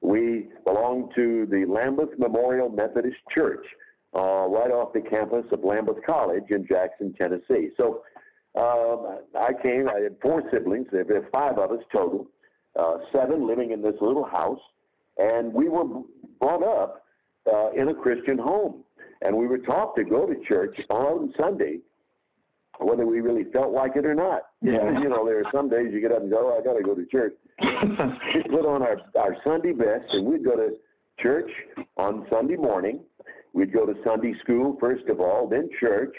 We 0.00 0.48
belonged 0.64 1.14
to 1.14 1.46
the 1.46 1.64
Lambuth 1.64 2.18
Memorial 2.18 2.68
Methodist 2.68 3.18
Church 3.30 3.66
uh, 4.14 4.46
right 4.48 4.70
off 4.70 4.92
the 4.92 5.00
campus 5.00 5.46
of 5.52 5.60
Lambuth 5.60 6.02
College 6.02 6.50
in 6.50 6.66
Jackson, 6.66 7.12
Tennessee. 7.12 7.70
So 7.76 8.02
um, 8.56 9.18
I 9.38 9.52
came, 9.52 9.88
I 9.88 10.00
had 10.00 10.16
four 10.20 10.48
siblings, 10.50 10.88
there 10.90 11.04
were 11.04 11.28
five 11.32 11.58
of 11.58 11.72
us 11.72 11.84
total, 11.92 12.26
uh, 12.74 12.98
seven 13.12 13.46
living 13.46 13.72
in 13.72 13.82
this 13.82 14.00
little 14.00 14.24
house, 14.24 14.60
and 15.18 15.52
we 15.52 15.68
were 15.68 16.02
brought 16.40 16.62
up 16.62 17.04
uh, 17.52 17.70
in 17.70 17.88
a 17.88 17.94
Christian 17.94 18.38
home. 18.38 18.82
And 19.22 19.34
we 19.34 19.46
were 19.46 19.58
taught 19.58 19.96
to 19.96 20.04
go 20.04 20.26
to 20.26 20.38
church 20.42 20.78
on 20.90 21.32
Sunday, 21.38 21.80
whether 22.78 23.06
we 23.06 23.22
really 23.22 23.44
felt 23.44 23.72
like 23.72 23.96
it 23.96 24.04
or 24.04 24.14
not. 24.14 24.42
Yeah. 24.62 24.98
you 25.00 25.08
know, 25.08 25.24
there 25.24 25.38
are 25.38 25.50
some 25.52 25.68
days 25.68 25.92
you 25.92 26.00
get 26.00 26.10
up 26.10 26.22
and 26.22 26.30
go, 26.30 26.52
oh, 26.52 26.58
I 26.58 26.64
got 26.64 26.76
to 26.76 26.82
go 26.82 26.94
to 26.94 27.06
church. 27.06 27.34
we 27.62 28.42
put 28.42 28.66
on 28.66 28.82
our, 28.82 29.00
our 29.16 29.36
Sunday 29.44 29.72
best, 29.72 30.12
and 30.14 30.26
we'd 30.26 30.44
go 30.44 30.56
to 30.56 30.76
church 31.18 31.66
on 31.96 32.26
Sunday 32.28 32.56
morning, 32.56 33.00
We'd 33.56 33.72
go 33.72 33.86
to 33.86 33.96
Sunday 34.04 34.34
school, 34.34 34.76
first 34.78 35.06
of 35.06 35.18
all, 35.18 35.48
then 35.48 35.70
church, 35.70 36.14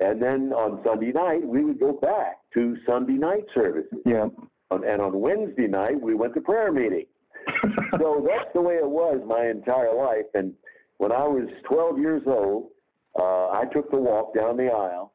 and 0.00 0.20
then 0.20 0.52
on 0.52 0.82
Sunday 0.84 1.12
night, 1.12 1.46
we 1.46 1.62
would 1.62 1.78
go 1.78 1.92
back 1.92 2.38
to 2.54 2.76
Sunday 2.86 3.14
night 3.14 3.44
services. 3.52 3.98
Yeah. 4.06 4.28
And 4.70 5.02
on 5.02 5.20
Wednesday 5.20 5.66
night, 5.66 6.00
we 6.00 6.14
went 6.14 6.34
to 6.34 6.40
prayer 6.40 6.72
meeting. 6.72 7.06
so 7.98 8.24
that's 8.26 8.52
the 8.54 8.60
way 8.60 8.76
it 8.76 8.88
was 8.88 9.20
my 9.26 9.46
entire 9.46 9.94
life. 9.94 10.26
And 10.34 10.54
when 10.98 11.12
I 11.12 11.24
was 11.24 11.48
12 11.64 11.98
years 11.98 12.22
old, 12.26 12.68
uh, 13.18 13.50
I 13.50 13.66
took 13.66 13.90
the 13.90 13.98
walk 13.98 14.34
down 14.34 14.56
the 14.56 14.72
aisle 14.72 15.12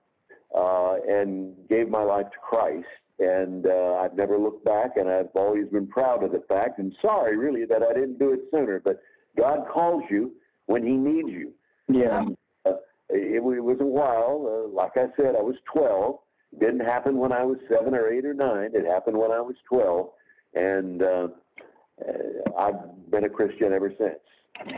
uh, 0.54 0.96
and 1.08 1.56
gave 1.70 1.90
my 1.90 2.04
life 2.04 2.30
to 2.32 2.38
Christ. 2.38 2.88
And 3.20 3.66
uh, 3.66 3.96
I've 3.96 4.14
never 4.14 4.38
looked 4.38 4.66
back, 4.66 4.98
and 4.98 5.10
I've 5.10 5.30
always 5.36 5.70
been 5.70 5.88
proud 5.88 6.22
of 6.24 6.34
the 6.34 6.44
fact 6.50 6.80
and 6.80 6.94
sorry, 7.02 7.38
really, 7.38 7.64
that 7.66 7.82
I 7.82 7.94
didn't 7.94 8.20
do 8.20 8.34
it 8.34 8.42
sooner. 8.52 8.82
But 8.82 9.00
God 9.38 9.68
calls 9.70 10.04
you 10.10 10.34
when 10.66 10.86
he 10.86 10.98
needs 10.98 11.30
you. 11.30 11.54
Yeah. 11.88 12.20
Um, 12.20 12.38
it, 13.10 13.36
it, 13.36 13.44
was 13.44 13.80
a 13.80 13.86
while. 13.86 14.66
Uh, 14.66 14.68
like 14.70 14.98
I 14.98 15.08
said, 15.16 15.36
I 15.36 15.42
was 15.42 15.58
12. 15.72 16.20
It 16.54 16.60
didn't 16.60 16.86
happen 16.86 17.18
when 17.18 17.32
I 17.32 17.44
was 17.44 17.58
seven 17.70 17.96
or 17.96 18.08
eight 18.10 18.26
or 18.26 18.34
nine. 18.34 18.72
It 18.74 18.86
happened 18.86 19.18
when 19.18 19.32
I 19.32 19.42
was 19.42 19.56
12, 19.68 20.10
and 20.54 21.04
uh, 21.04 21.28
uh, 22.08 22.12
I've 22.58 23.12
been 23.12 23.26
a 23.26 23.30
Christian 23.30 23.74
ever 23.74 23.94
since. 23.98 24.20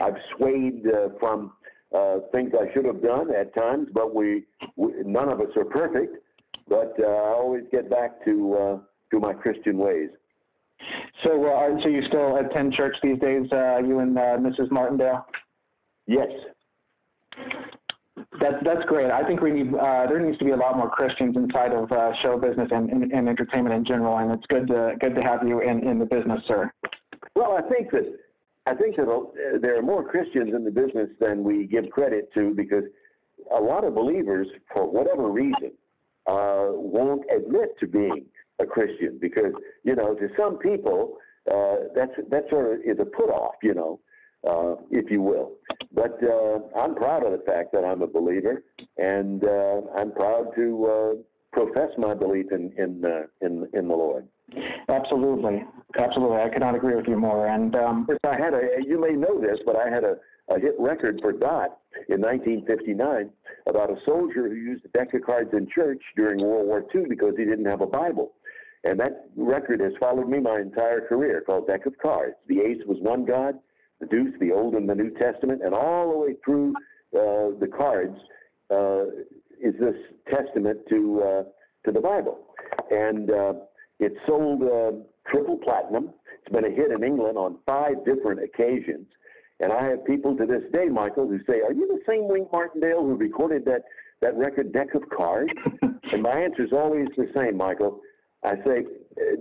I've 0.01 0.19
swayed 0.35 0.87
uh, 0.87 1.09
from 1.19 1.53
uh, 1.93 2.19
things 2.31 2.53
I 2.59 2.71
should 2.73 2.85
have 2.85 3.01
done 3.01 3.33
at 3.33 3.55
times, 3.55 3.89
but 3.93 4.13
we, 4.13 4.45
we 4.75 4.91
none 5.05 5.29
of 5.29 5.39
us 5.39 5.55
are 5.55 5.65
perfect. 5.65 6.17
But 6.67 6.95
uh, 6.99 7.07
I 7.07 7.29
always 7.29 7.63
get 7.71 7.89
back 7.89 8.25
to 8.25 8.53
uh, 8.55 8.79
to 9.11 9.19
my 9.19 9.33
Christian 9.33 9.77
ways. 9.77 10.09
So, 11.23 11.45
uh, 11.45 11.79
so 11.79 11.89
you 11.89 12.03
still 12.03 12.37
attend 12.37 12.73
church 12.73 12.97
these 13.01 13.17
days, 13.17 13.51
uh, 13.51 13.81
you 13.83 13.99
and 13.99 14.17
uh, 14.17 14.37
Mrs. 14.37 14.69
Martindale? 14.69 15.25
Yes. 16.05 16.31
That's 18.39 18.63
that's 18.63 18.85
great. 18.85 19.09
I 19.09 19.23
think 19.23 19.41
we 19.41 19.51
need 19.51 19.73
uh, 19.73 20.05
there 20.05 20.19
needs 20.19 20.37
to 20.37 20.45
be 20.45 20.51
a 20.51 20.57
lot 20.57 20.77
more 20.77 20.89
Christians 20.89 21.35
inside 21.37 21.73
of 21.73 21.91
uh, 21.91 22.13
show 22.13 22.37
business 22.37 22.71
and, 22.71 22.89
and, 22.89 23.11
and, 23.11 23.27
entertainment 23.27 23.73
in 23.73 23.83
general, 23.83 24.17
and 24.17 24.31
it's 24.31 24.45
good 24.45 24.67
to 24.67 24.95
good 24.99 25.15
to 25.15 25.21
have 25.21 25.47
you 25.47 25.59
in, 25.61 25.79
in 25.87 25.97
the 25.97 26.05
business, 26.05 26.45
sir. 26.45 26.71
Well, 27.35 27.53
I 27.53 27.61
think 27.61 27.91
that 27.91 28.19
I 28.67 28.75
think 28.75 28.95
that 28.97 29.09
uh, 29.09 29.57
there 29.59 29.77
are 29.77 29.81
more 29.81 30.03
Christians 30.03 30.53
in 30.53 30.63
the 30.63 30.71
business 30.71 31.09
than 31.19 31.43
we 31.43 31.65
give 31.65 31.89
credit 31.89 32.31
to 32.35 32.53
because 32.53 32.83
a 33.51 33.59
lot 33.59 33.83
of 33.83 33.95
believers, 33.95 34.49
for 34.71 34.85
whatever 34.85 35.29
reason, 35.31 35.71
uh, 36.27 36.67
won't 36.71 37.25
admit 37.31 37.77
to 37.79 37.87
being 37.87 38.25
a 38.59 38.65
Christian 38.65 39.17
because 39.19 39.53
you 39.83 39.95
know 39.95 40.13
to 40.13 40.29
some 40.37 40.57
people 40.57 41.17
uh, 41.51 41.77
that's 41.95 42.15
that 42.29 42.49
sort 42.49 42.71
of 42.71 42.81
is 42.81 42.99
a 42.99 43.05
put 43.05 43.29
off, 43.29 43.55
you 43.63 43.73
know 43.73 43.99
uh, 44.47 44.75
if 44.91 45.11
you 45.11 45.21
will. 45.21 45.53
But 45.91 46.21
uh, 46.23 46.59
I'm 46.75 46.95
proud 46.95 47.25
of 47.25 47.31
the 47.31 47.43
fact 47.45 47.71
that 47.73 47.83
I'm 47.83 48.01
a 48.01 48.07
believer, 48.07 48.63
and 48.97 49.43
uh, 49.43 49.81
I'm 49.95 50.11
proud 50.11 50.55
to 50.55 50.85
uh, 50.85 51.13
profess 51.51 51.97
my 51.97 52.13
belief 52.13 52.51
in 52.51 52.71
in, 52.77 53.05
uh, 53.05 53.23
in 53.41 53.67
in 53.73 53.87
the 53.87 53.95
Lord. 53.95 54.27
Absolutely, 54.87 55.65
absolutely. 55.97 56.37
I 56.37 56.49
cannot 56.49 56.75
agree 56.75 56.95
with 56.95 57.07
you 57.07 57.17
more. 57.17 57.47
And 57.47 57.75
um, 57.75 58.07
I 58.23 58.35
had 58.35 58.53
a, 58.53 58.81
you 58.81 58.99
may 58.99 59.13
know 59.13 59.39
this, 59.39 59.59
but 59.65 59.75
I 59.75 59.89
had 59.89 60.05
a, 60.05 60.17
a 60.47 60.57
hit 60.57 60.75
record 60.79 61.19
for 61.21 61.33
Dot 61.33 61.79
in 62.07 62.21
1959 62.21 63.29
about 63.65 63.91
a 63.91 64.01
soldier 64.05 64.47
who 64.47 64.55
used 64.55 64.85
a 64.85 64.89
deck 64.89 65.13
of 65.13 65.23
cards 65.23 65.53
in 65.53 65.67
church 65.67 66.13
during 66.15 66.39
World 66.39 66.67
War 66.67 66.85
II 66.95 67.07
because 67.09 67.35
he 67.37 67.43
didn't 67.43 67.65
have 67.65 67.81
a 67.81 67.87
Bible. 67.87 68.31
And 68.85 68.97
that 69.01 69.25
record 69.35 69.81
has 69.81 69.97
followed 69.97 70.29
me 70.29 70.39
my 70.39 70.59
entire 70.59 71.01
career 71.01 71.41
called 71.41 71.67
Deck 71.67 71.85
of 71.85 71.97
Cards. 71.97 72.35
The 72.47 72.61
ace 72.61 72.85
was 72.85 72.99
one 72.99 73.25
God, 73.25 73.59
the 73.99 74.05
Deuce, 74.05 74.33
the 74.39 74.51
Old 74.51 74.75
and 74.75 74.89
the 74.89 74.95
New 74.95 75.11
Testament, 75.11 75.61
and 75.63 75.73
all 75.73 76.11
the 76.11 76.17
way 76.17 76.35
through 76.43 76.73
uh, 77.15 77.57
the 77.59 77.67
cards 77.67 78.19
uh, 78.69 79.05
is 79.59 79.75
this 79.79 79.95
testament 80.29 80.79
to 80.89 81.23
uh, 81.23 81.43
to 81.85 81.91
the 81.91 82.01
Bible, 82.01 82.39
and 82.91 83.31
uh, 83.31 83.53
it 83.99 84.17
sold 84.25 84.63
uh, 84.63 84.91
triple 85.25 85.57
platinum. 85.57 86.13
It's 86.39 86.51
been 86.51 86.65
a 86.65 86.69
hit 86.69 86.91
in 86.91 87.03
England 87.03 87.37
on 87.37 87.57
five 87.65 88.05
different 88.05 88.43
occasions, 88.43 89.07
and 89.59 89.71
I 89.71 89.83
have 89.83 90.05
people 90.05 90.35
to 90.37 90.45
this 90.45 90.63
day, 90.71 90.87
Michael, 90.87 91.27
who 91.27 91.39
say, 91.49 91.61
"Are 91.61 91.73
you 91.73 91.87
the 91.87 92.01
same 92.11 92.27
Wink 92.27 92.51
Martindale 92.51 93.03
who 93.03 93.15
recorded 93.15 93.65
that 93.65 93.83
that 94.21 94.35
record 94.35 94.71
Deck 94.73 94.93
of 94.93 95.09
Cards?" 95.09 95.53
and 96.11 96.21
my 96.21 96.31
answer 96.33 96.63
is 96.63 96.73
always 96.73 97.07
the 97.17 97.31
same, 97.35 97.57
Michael. 97.57 98.01
I 98.43 98.55
say, 98.63 98.85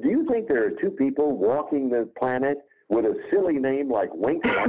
"Do 0.02 0.08
you 0.08 0.26
think 0.26 0.48
there 0.48 0.64
are 0.64 0.70
two 0.70 0.90
people 0.90 1.36
walking 1.36 1.90
the 1.90 2.08
planet?" 2.16 2.58
With 2.88 3.04
a 3.04 3.16
silly 3.30 3.58
name 3.58 3.90
like 3.90 4.10
Wink 4.14 4.46
I 4.46 4.66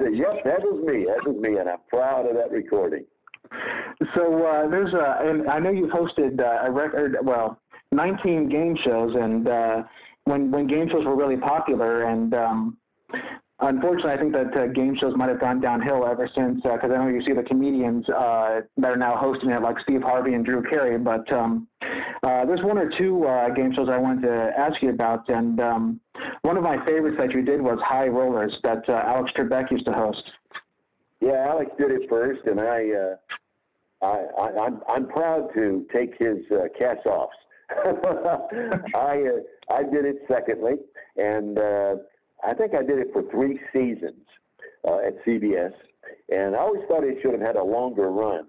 said, 0.00 0.14
yep, 0.14 0.44
that 0.44 0.62
was 0.62 0.84
me. 0.84 1.04
That 1.04 1.26
was 1.26 1.36
me, 1.36 1.58
and 1.58 1.68
I'm 1.68 1.80
proud 1.88 2.26
of 2.26 2.36
that 2.36 2.50
recording. 2.50 3.04
So 4.14 4.44
uh, 4.44 4.68
there's 4.68 4.92
a, 4.92 5.18
and 5.22 5.48
I 5.48 5.58
know 5.58 5.70
you've 5.70 5.90
hosted 5.90 6.40
uh, 6.40 6.66
a 6.66 6.70
record, 6.70 7.16
well, 7.22 7.58
19 7.92 8.48
game 8.48 8.76
shows, 8.76 9.14
and 9.14 9.48
uh, 9.48 9.84
when 10.24 10.50
when 10.50 10.66
game 10.66 10.88
shows 10.88 11.06
were 11.06 11.16
really 11.16 11.38
popular, 11.38 12.04
and 12.04 12.34
um, 12.34 12.76
unfortunately, 13.60 14.12
I 14.12 14.16
think 14.16 14.32
that 14.32 14.56
uh, 14.56 14.66
game 14.66 14.94
shows 14.94 15.16
might 15.16 15.28
have 15.28 15.40
gone 15.40 15.60
downhill 15.60 16.06
ever 16.06 16.28
since. 16.28 16.62
Because 16.62 16.90
uh, 16.90 16.94
I 16.94 16.98
know 16.98 17.08
you 17.08 17.22
see 17.22 17.32
the 17.32 17.42
comedians 17.42 18.08
uh, 18.08 18.62
that 18.76 18.90
are 18.90 18.96
now 18.96 19.16
hosting 19.16 19.50
it, 19.50 19.62
like 19.62 19.78
Steve 19.78 20.02
Harvey 20.02 20.34
and 20.34 20.44
Drew 20.44 20.62
Carey. 20.62 20.98
But 20.98 21.30
um, 21.32 21.68
uh, 22.22 22.44
there's 22.44 22.62
one 22.62 22.78
or 22.78 22.88
two 22.88 23.26
uh, 23.26 23.50
game 23.50 23.72
shows 23.72 23.88
I 23.88 23.98
wanted 23.98 24.22
to 24.22 24.58
ask 24.58 24.82
you 24.82 24.90
about, 24.90 25.28
and 25.28 25.60
um, 25.60 26.00
one 26.42 26.56
of 26.56 26.62
my 26.62 26.84
favorites 26.84 27.16
that 27.18 27.32
you 27.32 27.42
did 27.42 27.60
was 27.60 27.80
High 27.80 28.08
Rollers 28.08 28.60
that 28.62 28.88
uh, 28.88 29.02
Alex 29.06 29.32
Trebek 29.32 29.70
used 29.70 29.86
to 29.86 29.92
host. 29.92 30.32
Yeah, 31.20 31.46
Alex 31.48 31.70
did 31.78 31.90
it 31.90 32.08
first, 32.08 32.46
and 32.46 32.60
I, 32.60 32.90
uh, 32.90 33.16
I, 34.02 34.40
I 34.40 34.66
I'm 34.66 34.82
I'm 34.88 35.08
proud 35.08 35.52
to 35.54 35.86
take 35.92 36.16
his 36.16 36.38
uh, 36.52 36.68
cast 36.78 37.06
offs. 37.06 37.36
I 37.70 39.24
uh, 39.26 39.74
I 39.74 39.82
did 39.82 40.04
it 40.04 40.22
secondly, 40.28 40.76
and 41.16 41.58
uh, 41.58 41.96
I 42.44 42.54
think 42.54 42.74
I 42.74 42.82
did 42.82 42.98
it 42.98 43.12
for 43.12 43.22
three 43.22 43.60
seasons 43.72 44.24
uh, 44.86 44.98
at 44.98 45.24
CBS, 45.24 45.74
and 46.30 46.54
I 46.54 46.60
always 46.60 46.84
thought 46.86 47.04
it 47.04 47.20
should 47.20 47.32
have 47.32 47.40
had 47.40 47.56
a 47.56 47.62
longer 47.62 48.10
run 48.10 48.46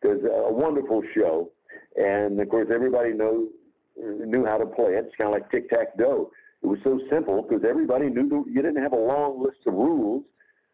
because 0.00 0.22
a 0.24 0.52
wonderful 0.52 1.02
show, 1.14 1.50
and 1.96 2.40
of 2.40 2.48
course 2.48 2.68
everybody 2.70 3.12
knew 3.12 3.52
knew 3.96 4.44
how 4.44 4.58
to 4.58 4.66
play 4.66 4.94
it. 4.94 5.04
It's 5.06 5.16
kind 5.16 5.28
of 5.28 5.34
like 5.34 5.50
tic 5.50 5.68
tac 5.70 5.96
toe. 5.98 6.30
It 6.62 6.66
was 6.66 6.78
so 6.82 7.00
simple 7.10 7.42
because 7.42 7.64
everybody 7.64 8.08
knew 8.08 8.28
the, 8.28 8.44
you 8.48 8.62
didn't 8.62 8.82
have 8.82 8.92
a 8.92 8.96
long 8.96 9.42
list 9.42 9.66
of 9.66 9.74
rules. 9.74 10.24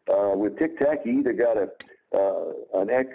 Uh, 0.07 0.33
with 0.35 0.57
tic 0.57 0.77
tac, 0.79 1.05
you 1.05 1.19
either 1.19 1.33
got 1.33 1.57
a 1.57 1.69
uh, 2.15 2.79
an 2.81 2.89
X 2.89 3.09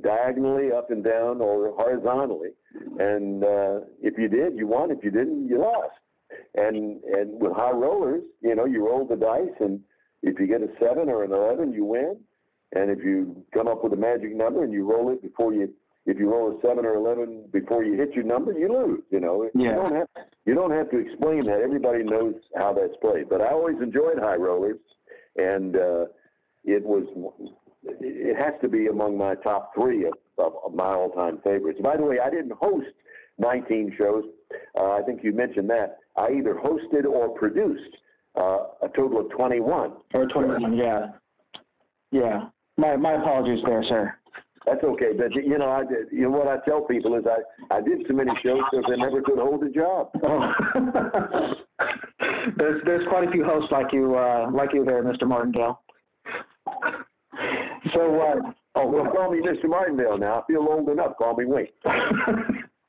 diagonally 0.00 0.72
up 0.72 0.90
and 0.90 1.02
down 1.02 1.40
or 1.40 1.74
horizontally, 1.76 2.50
and 2.98 3.44
uh, 3.44 3.80
if 4.02 4.18
you 4.18 4.28
did, 4.28 4.58
you 4.58 4.66
won. 4.66 4.90
If 4.90 5.02
you 5.04 5.10
didn't, 5.10 5.48
you 5.48 5.58
lost. 5.58 5.98
And 6.54 7.02
and 7.04 7.40
with 7.40 7.52
high 7.52 7.72
rollers, 7.72 8.22
you 8.40 8.54
know, 8.54 8.66
you 8.66 8.86
roll 8.86 9.06
the 9.06 9.16
dice, 9.16 9.56
and 9.60 9.80
if 10.22 10.38
you 10.38 10.46
get 10.46 10.62
a 10.62 10.68
seven 10.80 11.08
or 11.08 11.24
an 11.24 11.32
eleven, 11.32 11.72
you 11.72 11.84
win. 11.84 12.18
And 12.72 12.90
if 12.90 13.02
you 13.02 13.44
come 13.52 13.66
up 13.66 13.82
with 13.82 13.94
a 13.94 13.96
magic 13.96 14.34
number 14.34 14.62
and 14.62 14.72
you 14.72 14.84
roll 14.84 15.10
it 15.10 15.22
before 15.22 15.54
you, 15.54 15.72
if 16.04 16.18
you 16.18 16.30
roll 16.30 16.56
a 16.56 16.60
seven 16.60 16.84
or 16.84 16.94
eleven 16.96 17.44
before 17.50 17.82
you 17.82 17.94
hit 17.94 18.14
your 18.14 18.24
number, 18.24 18.52
you 18.52 18.68
lose. 18.70 19.02
You 19.10 19.20
know, 19.20 19.48
yeah. 19.54 19.70
you 19.70 19.74
don't 19.74 19.94
have 19.94 20.08
you 20.44 20.54
don't 20.54 20.70
have 20.70 20.90
to 20.90 20.98
explain 20.98 21.44
that. 21.44 21.60
Everybody 21.60 22.02
knows 22.02 22.34
how 22.56 22.72
that's 22.72 22.96
played. 22.98 23.28
But 23.28 23.40
I 23.40 23.48
always 23.48 23.80
enjoyed 23.80 24.18
high 24.18 24.36
rollers, 24.36 24.78
and 25.36 25.76
uh, 25.76 26.06
it 26.64 26.84
was 26.84 27.06
it 27.84 28.36
has 28.36 28.54
to 28.60 28.68
be 28.68 28.88
among 28.88 29.16
my 29.16 29.34
top 29.34 29.74
three 29.74 30.04
of, 30.04 30.14
of, 30.36 30.52
of 30.64 30.74
my 30.74 30.84
all-time 30.84 31.38
favorites. 31.42 31.80
By 31.80 31.96
the 31.96 32.02
way, 32.02 32.20
I 32.20 32.28
didn't 32.28 32.52
host 32.52 32.90
19 33.38 33.94
shows. 33.96 34.24
Uh, 34.76 34.92
I 34.92 35.02
think 35.02 35.22
you 35.22 35.32
mentioned 35.32 35.70
that. 35.70 35.98
I 36.16 36.32
either 36.32 36.54
hosted 36.54 37.04
or 37.04 37.28
produced 37.30 37.98
uh, 38.36 38.64
a 38.82 38.88
total 38.88 39.20
of 39.20 39.30
21. 39.30 39.92
Or 40.14 40.26
21, 40.26 40.74
yeah. 40.74 41.12
Yeah. 42.10 42.48
My, 42.76 42.96
my 42.96 43.12
apologies 43.12 43.62
there, 43.64 43.82
sir. 43.82 44.14
That's 44.66 44.84
okay, 44.84 45.12
but 45.14 45.34
you 45.34 45.56
know, 45.56 45.70
I 45.70 45.84
did, 45.84 46.08
you 46.12 46.22
know 46.22 46.30
what 46.30 46.48
I 46.48 46.58
tell 46.58 46.82
people 46.82 47.14
is 47.14 47.24
I, 47.26 47.38
I 47.74 47.80
did 47.80 48.06
so 48.06 48.12
many 48.12 48.34
shows 48.36 48.62
because 48.70 48.90
I 48.92 48.96
never 48.96 49.22
could 49.22 49.38
hold 49.38 49.64
a 49.64 49.70
job. 49.70 50.10
Oh. 50.22 51.54
there's 52.56 52.82
there's 52.84 53.06
quite 53.08 53.28
a 53.28 53.30
few 53.30 53.44
hosts 53.44 53.70
like 53.70 53.92
you 53.94 54.16
uh, 54.16 54.50
like 54.52 54.74
you 54.74 54.84
there, 54.84 55.02
Mr. 55.02 55.26
Martindale. 55.26 55.80
So, 57.92 58.20
uh, 58.20 58.52
oh, 58.74 58.86
well, 58.86 59.10
call 59.10 59.30
me 59.30 59.40
Mr. 59.40 59.64
Martindale 59.64 60.18
now. 60.18 60.40
I 60.40 60.52
feel 60.52 60.66
old 60.68 60.88
enough. 60.88 61.16
Call 61.16 61.34
me 61.34 61.46
Wink. 61.46 61.70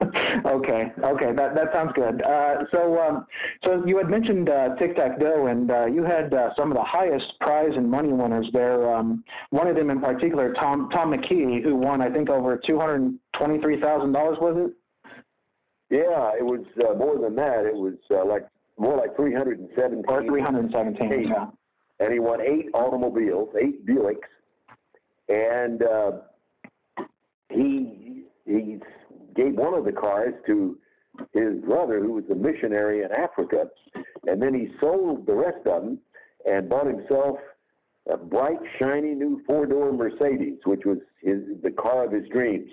okay, 0.46 0.94
okay, 1.04 1.34
that 1.34 1.56
that 1.56 1.74
sounds 1.74 1.92
good. 1.92 2.22
Uh, 2.22 2.66
so, 2.72 3.02
um, 3.02 3.26
so 3.64 3.86
you 3.86 3.98
had 3.98 4.10
mentioned 4.10 4.50
uh, 4.50 4.74
Tic 4.78 4.96
Tac 4.96 5.20
Dough, 5.20 5.48
and 5.48 5.70
uh, 5.70 5.88
you 5.88 6.04
had 6.04 6.34
uh, 6.34 6.54
some 6.56 6.72
of 6.72 6.78
the 6.78 6.84
highest 6.84 7.38
prize 7.42 7.76
and 7.76 7.90
money 7.90 8.14
winners 8.14 8.50
there. 8.54 8.90
Um, 8.96 9.26
one 9.50 9.68
of 9.68 9.76
them 9.76 9.90
in 9.90 10.00
particular, 10.00 10.54
Thom 10.54 10.90
Thom 10.90 11.12
McKee, 11.14 11.62
who 11.62 11.76
won, 11.76 12.02
I 12.02 12.10
think, 12.10 12.30
over 12.30 12.56
two 12.56 12.80
hundred 12.80 13.20
twenty-three 13.34 13.82
thousand 13.82 14.14
dollars. 14.14 14.38
Was 14.40 14.56
it? 14.58 14.74
Yeah, 15.90 16.32
it 16.38 16.46
was 16.46 16.66
uh, 16.88 16.94
more 16.94 17.18
than 17.20 17.36
that. 17.36 17.66
It 17.66 17.76
was 17.76 17.96
uh, 18.10 18.24
like 18.24 18.48
more 18.78 18.96
like 18.96 19.18
three 19.18 19.34
hundred 19.34 19.60
and 19.60 19.70
seventeen. 19.76 20.06
Or 20.08 20.24
three 20.24 20.42
hundred 20.42 20.66
and 20.66 20.72
seventeen. 20.72 21.28
Yeah. 21.28 21.48
And 22.00 22.14
he 22.14 22.20
won 22.20 22.40
eight 22.40 22.70
automobiles, 22.74 23.54
eight 23.60 23.86
Buicks, 23.86 24.30
and 25.28 25.84
uh, 25.84 26.12
he 27.50 28.24
he 28.46 28.80
gave 29.34 29.54
one 29.56 29.74
of 29.74 29.86
the 29.86 29.92
cars 29.92 30.34
to 30.46 30.78
his 31.34 31.60
brother, 31.62 32.00
who 32.00 32.14
was 32.14 32.30
a 32.30 32.36
missionary 32.36 33.04
in 33.04 33.12
Africa, 33.12 33.70
and 34.28 34.42
then 34.42 34.54
he 34.54 34.72
sold 34.80 35.26
the 35.26 35.36
rest 35.36 35.66
of 35.68 35.84
them 35.84 36.00
and 36.46 36.70
bought 36.70 36.88
himself 36.88 37.40
a 38.10 38.18
bright, 38.18 38.60
shiny 38.78 39.14
new 39.14 39.42
four-door 39.46 39.92
Mercedes, 39.92 40.60
which 40.64 40.86
was 40.86 41.00
his 41.22 41.42
the 41.62 41.72
car 41.72 42.06
of 42.06 42.12
his 42.12 42.28
dreams. 42.30 42.72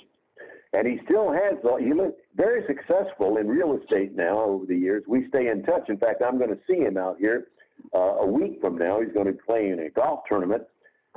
And 0.73 0.87
he 0.87 1.01
still 1.05 1.33
has, 1.33 1.55
he 1.81 1.93
looked 1.93 2.21
very 2.37 2.65
successful 2.67 3.39
in 3.39 3.49
real 3.49 3.79
estate 3.79 4.15
now 4.15 4.39
over 4.39 4.67
the 4.67 4.77
years. 4.77 5.05
We 5.07 5.27
stay 5.29 5.49
in 5.49 5.63
touch. 5.63 5.89
In 5.89 5.99
fact, 5.99 6.23
I'm 6.23 6.39
going 6.39 6.51
to 6.51 6.59
see 6.67 6.79
him 6.79 6.97
out 6.97 7.17
here 7.19 7.49
uh, 7.95 8.17
a 8.19 8.27
week 8.27 8.61
from 8.61 8.77
now. 8.77 9.01
He's 9.01 9.13
going 9.13 9.27
to 9.27 9.33
play 9.33 9.71
in 9.71 9.81
a 9.81 9.91
golf 9.91 10.25
tournament 10.27 10.65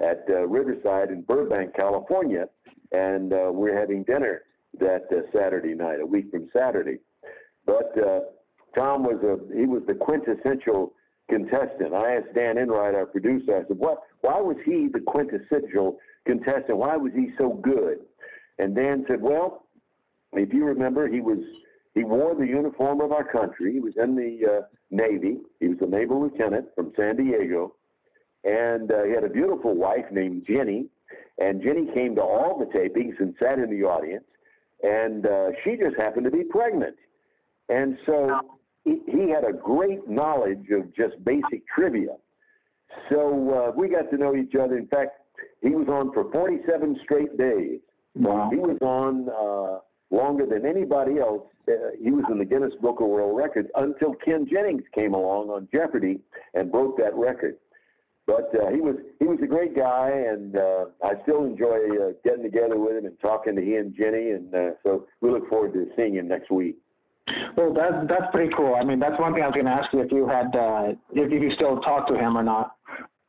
at 0.02 0.23
uh, 0.30 0.47
Riverside 0.47 1.10
in 1.10 1.23
Burbank, 1.23 1.73
California, 1.75 2.47
and 2.91 3.34
uh, 3.34 3.52
we're 3.54 3.75
having 3.75 4.04
dinner 4.04 4.43
that 4.77 5.05
uh, 5.12 5.21
Saturday 5.36 5.73
night, 5.73 5.99
a 5.99 6.05
week 6.05 6.32
from 6.32 6.49
Saturday. 6.53 6.99
But 7.65 7.97
uh, 7.97 8.21
Thom 8.75 9.03
was 9.03 9.21
a 9.23 9.39
he 9.55 9.65
was 9.65 9.84
the 9.88 9.95
quintessential 9.95 10.93
contestant. 11.29 11.93
I 11.93 12.15
asked 12.15 12.34
Dan 12.34 12.58
Enright, 12.58 12.95
our 12.95 13.05
producer, 13.05 13.58
I 13.58 13.67
said, 13.67 13.77
"What? 13.77 13.99
Why 14.21 14.39
was 14.39 14.58
he 14.65 14.88
the 14.88 15.01
quintessential 15.01 15.99
contestant? 16.25 16.77
Why 16.77 16.97
was 16.97 17.13
he 17.13 17.32
so 17.38 17.53
good?" 17.53 17.99
And 18.58 18.75
Dan 18.75 19.05
said, 19.08 19.21
"Well, 19.21 19.65
if 20.34 20.53
you 20.53 20.65
remember, 20.65 21.08
he 21.08 21.21
was 21.21 21.39
he 21.95 22.03
wore 22.03 22.36
the 22.36 22.47
uniform 22.47 23.01
of 23.01 23.12
our 23.12 23.23
country. 23.23 23.73
He 23.73 23.79
was 23.79 23.95
in 23.97 24.15
the 24.15 24.45
uh, 24.45 24.62
Navy. 24.91 25.39
He 25.60 25.67
was 25.69 25.82
a 25.82 25.88
naval 25.88 26.21
lieutenant 26.21 26.67
from 26.75 26.93
San 26.95 27.17
Diego, 27.17 27.75
and 28.43 28.91
uh, 28.91 29.03
he 29.03 29.12
had 29.12 29.23
a 29.23 29.29
beautiful 29.29 29.75
wife 29.75 30.12
named 30.12 30.45
Jenny. 30.45 30.88
And 31.39 31.62
Jenny 31.62 31.86
came 31.86 32.15
to 32.15 32.21
all 32.21 32.60
the 32.60 32.65
tapings 32.65 33.19
and 33.19 33.34
sat 33.39 33.60
in 33.60 33.69
the 33.69 33.86
audience, 33.86 34.25
and 34.84 35.26
uh, 35.26 35.52
she 35.63 35.76
just 35.76 35.96
happened 35.98 36.26
to 36.26 36.32
be 36.32 36.44
pregnant. 36.44 36.96
And 37.70 37.98
so 38.06 38.42
he, 38.84 39.02
he 39.08 39.30
had 39.30 39.44
a 39.44 39.54
great 39.54 40.08
knowledge 40.08 40.70
of 40.72 40.94
just 40.94 41.24
basic 41.24 41.68
trivia. 41.68 42.15
So 43.10 43.54
uh, 43.54 43.72
we 43.76 43.89
got 43.89 44.10
to 44.12 44.18
know 44.18 44.36
each 44.36 44.56
other. 44.56 44.78
In 44.78 44.88
fact, 44.88 45.20
he 45.62 45.72
was 45.72 45.88
on 45.88 46.12
for 46.12 46.32
47 46.32 47.00
straight 47.04 47.38
days. 47.38 47.80
Wow. 48.15 48.50
He 48.50 48.58
was 48.58 48.78
on 48.82 49.30
uh, 49.30 49.80
longer 50.15 50.46
than 50.46 50.65
anybody 50.65 51.20
else. 51.20 51.44
Uh, 51.68 51.74
he 52.02 52.12
was 52.12 52.26
in 52.30 52.39
the 52.39 52.46
Guinness 52.46 52.76
Book 52.76 53.00
of 53.00 53.08
World 53.08 53.38
Records 53.38 53.70
until 53.76 54.13
Ken 54.15 54.48
Jennings 54.48 54.84
came 54.94 55.13
along 55.13 55.50
on 55.50 55.68
Jeopardy 55.72 56.20
and 56.56 56.72
broke 56.72 56.98
that 56.98 57.15
record. 57.15 57.58
But 58.30 58.62
uh, 58.62 58.70
he 58.70 58.80
was 58.80 58.96
he 59.18 59.26
was 59.26 59.39
a 59.42 59.48
great 59.48 59.76
guy, 59.76 60.10
and 60.10 60.56
uh, 60.56 60.86
I 61.04 61.15
still 61.24 61.46
enjoy 61.46 61.78
uh, 61.98 62.12
getting 62.24 62.44
together 62.44 62.78
with 62.78 62.96
him 62.96 63.06
and 63.06 63.20
talking 63.20 63.56
to 63.56 63.76
and 63.76 63.96
Jenny, 63.96 64.32
and 64.32 64.54
uh, 64.54 64.72
so 64.84 65.08
we 65.22 65.32
look 65.32 65.50
forward 65.50 65.74
to 65.74 65.89
seeing 65.96 66.13
him 66.13 66.28
next 66.28 66.52
week. 66.52 66.78
Well, 67.56 67.74
that's 67.74 68.08
that's 68.08 68.30
pretty 68.32 68.54
cool. 68.54 68.76
I 68.76 68.84
mean, 68.84 69.00
that's 69.00 69.20
one 69.20 69.34
thing 69.34 69.42
I 69.42 69.48
was 69.48 69.56
going 69.56 69.65
to 69.65 69.72
ask 69.72 69.92
you 69.94 70.02
if 70.02 70.12
you 70.12 70.28
had 70.28 70.56
uh, 70.56 70.94
if 71.12 71.32
you 71.32 71.50
still 71.50 71.80
talk 71.80 72.06
to 72.08 72.15
him 72.15 72.38
or 72.38 72.44
not. 72.44 72.76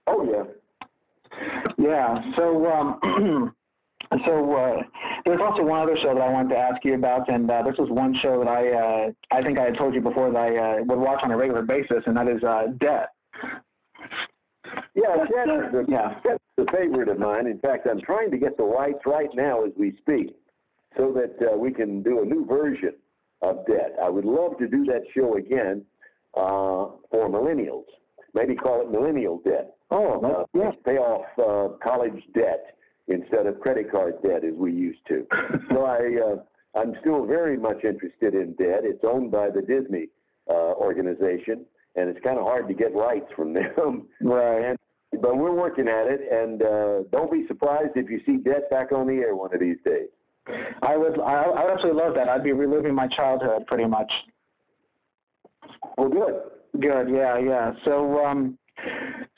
Oh 0.06 0.22
yeah. 0.30 1.64
Yeah. 1.78 2.32
So. 2.36 2.70
Um, 2.70 3.54
So 4.24 4.56
uh, 4.56 4.82
there's 5.24 5.40
also 5.40 5.62
one 5.62 5.78
other 5.78 5.96
show 5.96 6.12
that 6.12 6.20
I 6.20 6.28
wanted 6.32 6.48
to 6.48 6.58
ask 6.58 6.84
you 6.84 6.94
about, 6.94 7.28
and 7.28 7.48
uh, 7.48 7.62
this 7.62 7.78
was 7.78 7.90
one 7.90 8.12
show 8.12 8.42
that 8.42 8.48
I 8.48 8.72
uh, 8.72 9.12
I 9.30 9.40
think 9.40 9.56
I 9.56 9.66
had 9.66 9.76
told 9.76 9.94
you 9.94 10.00
before 10.00 10.32
that 10.32 10.36
I 10.36 10.56
uh, 10.56 10.82
would 10.82 10.98
watch 10.98 11.22
on 11.22 11.30
a 11.30 11.36
regular 11.36 11.62
basis, 11.62 12.08
and 12.08 12.16
that 12.16 12.26
is 12.26 12.42
uh, 12.42 12.72
Debt. 12.78 13.10
Yeah, 14.94 15.16
that's 15.16 15.30
a, 15.74 15.84
yeah. 15.88 16.14
that's 16.24 16.40
a 16.58 16.66
favorite 16.72 17.08
of 17.08 17.18
mine. 17.18 17.46
In 17.46 17.58
fact, 17.58 17.86
I'm 17.88 18.00
trying 18.00 18.30
to 18.30 18.38
get 18.38 18.56
the 18.56 18.64
rights 18.64 19.06
right 19.06 19.32
now 19.34 19.64
as 19.64 19.72
we 19.76 19.96
speak, 19.96 20.36
so 20.96 21.12
that 21.12 21.52
uh, 21.52 21.56
we 21.56 21.70
can 21.70 22.02
do 22.02 22.20
a 22.22 22.24
new 22.24 22.44
version 22.44 22.94
of 23.42 23.64
Debt. 23.66 23.94
I 24.02 24.08
would 24.08 24.24
love 24.24 24.58
to 24.58 24.68
do 24.68 24.84
that 24.86 25.02
show 25.10 25.36
again 25.36 25.84
uh, 26.34 26.86
for 27.10 27.28
millennials. 27.28 27.86
Maybe 28.34 28.54
call 28.54 28.80
it 28.82 28.90
Millennial 28.90 29.40
Debt. 29.44 29.74
Oh, 29.90 30.20
Uh, 30.20 30.44
yeah. 30.54 30.72
pay 30.84 30.98
off 30.98 31.26
uh, 31.38 31.74
college 31.82 32.28
debt 32.34 32.76
instead 33.08 33.46
of 33.46 33.58
credit 33.60 33.90
card 33.90 34.22
debt 34.22 34.44
as 34.44 34.54
we 34.54 34.72
used 34.72 35.04
to. 35.06 35.26
so 35.70 35.84
I, 35.84 36.20
uh, 36.20 36.36
I'm 36.80 36.94
still 37.00 37.26
very 37.26 37.56
much 37.56 37.82
interested 37.84 38.34
in 38.34 38.52
debt. 38.52 38.82
It's 38.84 39.02
owned 39.04 39.32
by 39.32 39.50
the 39.50 39.62
Disney 39.62 40.08
uh, 40.48 40.72
organization, 40.74 41.64
and 41.96 42.08
it's 42.08 42.20
kind 42.20 42.38
of 42.38 42.44
hard 42.44 42.68
to 42.68 42.74
get 42.74 42.94
rights 42.94 43.32
from 43.32 43.52
them. 43.54 44.06
Right. 44.20 44.64
And, 44.64 44.78
but 45.20 45.36
we're 45.36 45.52
working 45.52 45.88
at 45.88 46.06
it, 46.06 46.30
and 46.30 46.62
uh, 46.62 47.02
don't 47.10 47.32
be 47.32 47.46
surprised 47.46 47.96
if 47.96 48.08
you 48.08 48.22
see 48.24 48.36
debt 48.36 48.70
back 48.70 48.92
on 48.92 49.08
the 49.08 49.14
air 49.14 49.34
one 49.34 49.52
of 49.52 49.60
these 49.60 49.78
days. 49.84 50.08
I 50.82 50.96
would 50.96 51.20
I, 51.20 51.42
I 51.42 51.64
would 51.64 51.72
absolutely 51.72 52.02
love 52.02 52.14
that. 52.14 52.28
I'd 52.28 52.44
be 52.44 52.52
reliving 52.52 52.94
my 52.94 53.06
childhood 53.06 53.66
pretty 53.66 53.86
much. 53.86 54.24
Well, 55.96 56.08
good. 56.08 56.40
Good. 56.78 57.10
Yeah, 57.10 57.38
yeah. 57.38 57.74
So, 57.84 58.24
um, 58.24 58.58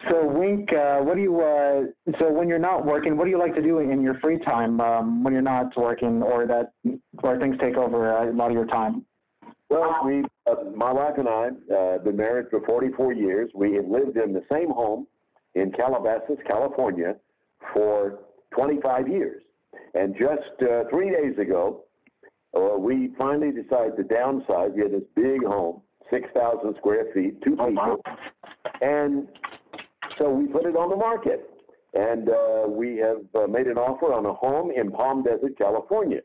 so 0.09 0.27
Wink, 0.27 0.73
uh, 0.73 1.01
what 1.01 1.17
do 1.17 1.23
you? 1.23 1.41
Uh, 1.41 1.85
so 2.19 2.31
when 2.31 2.49
you're 2.49 2.59
not 2.59 2.85
working, 2.85 3.17
what 3.17 3.25
do 3.25 3.31
you 3.31 3.39
like 3.39 3.55
to 3.55 3.63
do 3.63 3.79
in 3.79 4.03
your 4.03 4.15
free 4.15 4.39
time 4.39 4.81
um, 4.81 5.25
when 5.25 5.33
you're 5.33 5.43
not 5.43 5.77
working, 5.77 6.23
or 6.23 6.47
that, 6.47 6.73
or 7.23 7.39
things 7.39 7.59
take 7.59 7.77
over 7.77 8.11
a 8.11 8.33
lot 8.33 8.49
of 8.49 8.53
your 8.53 8.67
time? 8.67 9.05
Well, 9.73 10.05
we, 10.05 10.23
uh, 10.47 10.57
my 10.75 10.93
wife 10.93 11.17
and 11.17 11.27
I, 11.27 11.49
uh, 11.75 11.99
been 11.99 12.17
married 12.17 12.51
for 12.51 12.61
44 12.61 13.15
years. 13.15 13.51
We 13.55 13.73
have 13.73 13.87
lived 13.87 14.19
in 14.19 14.35
the 14.35 14.45
same 14.53 14.69
home 14.69 15.07
in 15.55 15.73
Calabasas, 15.73 16.39
California, 16.45 17.17
for 17.73 18.19
25 18.51 19.09
years. 19.09 19.43
And 19.95 20.15
just 20.15 20.53
uh, 20.61 20.85
three 20.91 21.09
days 21.09 21.39
ago, 21.39 21.85
uh, 22.55 22.77
we 22.77 23.15
finally 23.17 23.51
decided 23.51 23.97
to 23.97 24.05
downsize. 24.05 24.75
We 24.75 24.83
had 24.83 24.93
this 24.93 25.05
big 25.15 25.43
home, 25.43 25.81
6,000 26.11 26.77
square 26.77 27.07
feet, 27.15 27.41
two 27.41 27.57
oh, 27.59 27.69
people. 27.69 28.05
And 28.83 29.27
so 30.19 30.29
we 30.29 30.49
put 30.49 30.67
it 30.67 30.77
on 30.77 30.91
the 30.91 30.97
market. 30.97 31.49
And 31.95 32.29
uh, 32.29 32.67
we 32.69 32.99
have 32.99 33.23
uh, 33.35 33.47
made 33.47 33.69
an 33.69 33.79
offer 33.79 34.13
on 34.13 34.27
a 34.27 34.35
home 34.35 34.71
in 34.71 34.91
Palm 34.91 35.23
Desert, 35.23 35.57
California, 35.57 36.21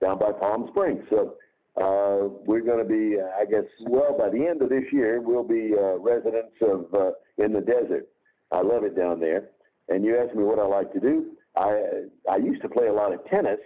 down 0.00 0.18
by 0.18 0.32
Palm 0.32 0.66
Springs. 0.68 1.04
So 1.10 1.34
uh, 1.76 2.28
we're 2.44 2.62
going 2.62 2.78
to 2.78 2.84
be, 2.84 3.20
uh, 3.20 3.26
I 3.38 3.44
guess, 3.44 3.64
well, 3.80 4.16
by 4.16 4.30
the 4.30 4.46
end 4.46 4.62
of 4.62 4.70
this 4.70 4.92
year, 4.92 5.20
we'll 5.20 5.44
be 5.44 5.74
uh, 5.76 5.98
residents 5.98 6.56
of 6.62 6.86
uh, 6.94 7.10
in 7.38 7.52
the 7.52 7.60
desert. 7.60 8.08
I 8.50 8.60
love 8.60 8.84
it 8.84 8.96
down 8.96 9.20
there. 9.20 9.50
And 9.88 10.04
you 10.04 10.16
asked 10.18 10.34
me 10.34 10.42
what 10.42 10.58
I 10.58 10.66
like 10.66 10.92
to 10.94 11.00
do. 11.00 11.36
I 11.56 12.04
I 12.28 12.36
used 12.36 12.62
to 12.62 12.68
play 12.68 12.88
a 12.88 12.92
lot 12.92 13.12
of 13.12 13.24
tennis. 13.26 13.60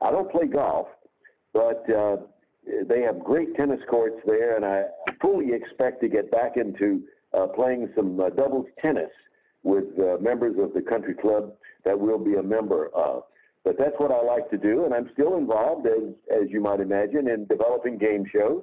I 0.00 0.10
don't 0.10 0.30
play 0.30 0.46
golf, 0.46 0.88
but 1.52 1.88
uh, 1.90 2.18
they 2.84 3.02
have 3.02 3.20
great 3.20 3.54
tennis 3.56 3.84
courts 3.84 4.20
there, 4.26 4.56
and 4.56 4.64
I 4.64 4.86
fully 5.20 5.52
expect 5.52 6.00
to 6.02 6.08
get 6.08 6.30
back 6.30 6.56
into 6.56 7.02
uh, 7.34 7.46
playing 7.46 7.90
some 7.94 8.20
uh, 8.20 8.30
doubles 8.30 8.66
tennis 8.80 9.10
with 9.62 9.98
uh, 9.98 10.18
members 10.20 10.58
of 10.58 10.74
the 10.74 10.82
country 10.82 11.14
club 11.14 11.52
that 11.84 11.98
we'll 11.98 12.18
be 12.18 12.34
a 12.36 12.42
member 12.42 12.88
of. 12.88 13.24
But 13.66 13.78
that's 13.78 13.98
what 13.98 14.12
I 14.12 14.22
like 14.22 14.48
to 14.50 14.56
do, 14.56 14.84
and 14.84 14.94
I'm 14.94 15.10
still 15.12 15.36
involved, 15.36 15.88
as, 15.88 16.14
as 16.30 16.48
you 16.50 16.60
might 16.60 16.78
imagine, 16.78 17.26
in 17.26 17.46
developing 17.46 17.98
game 17.98 18.24
shows. 18.24 18.62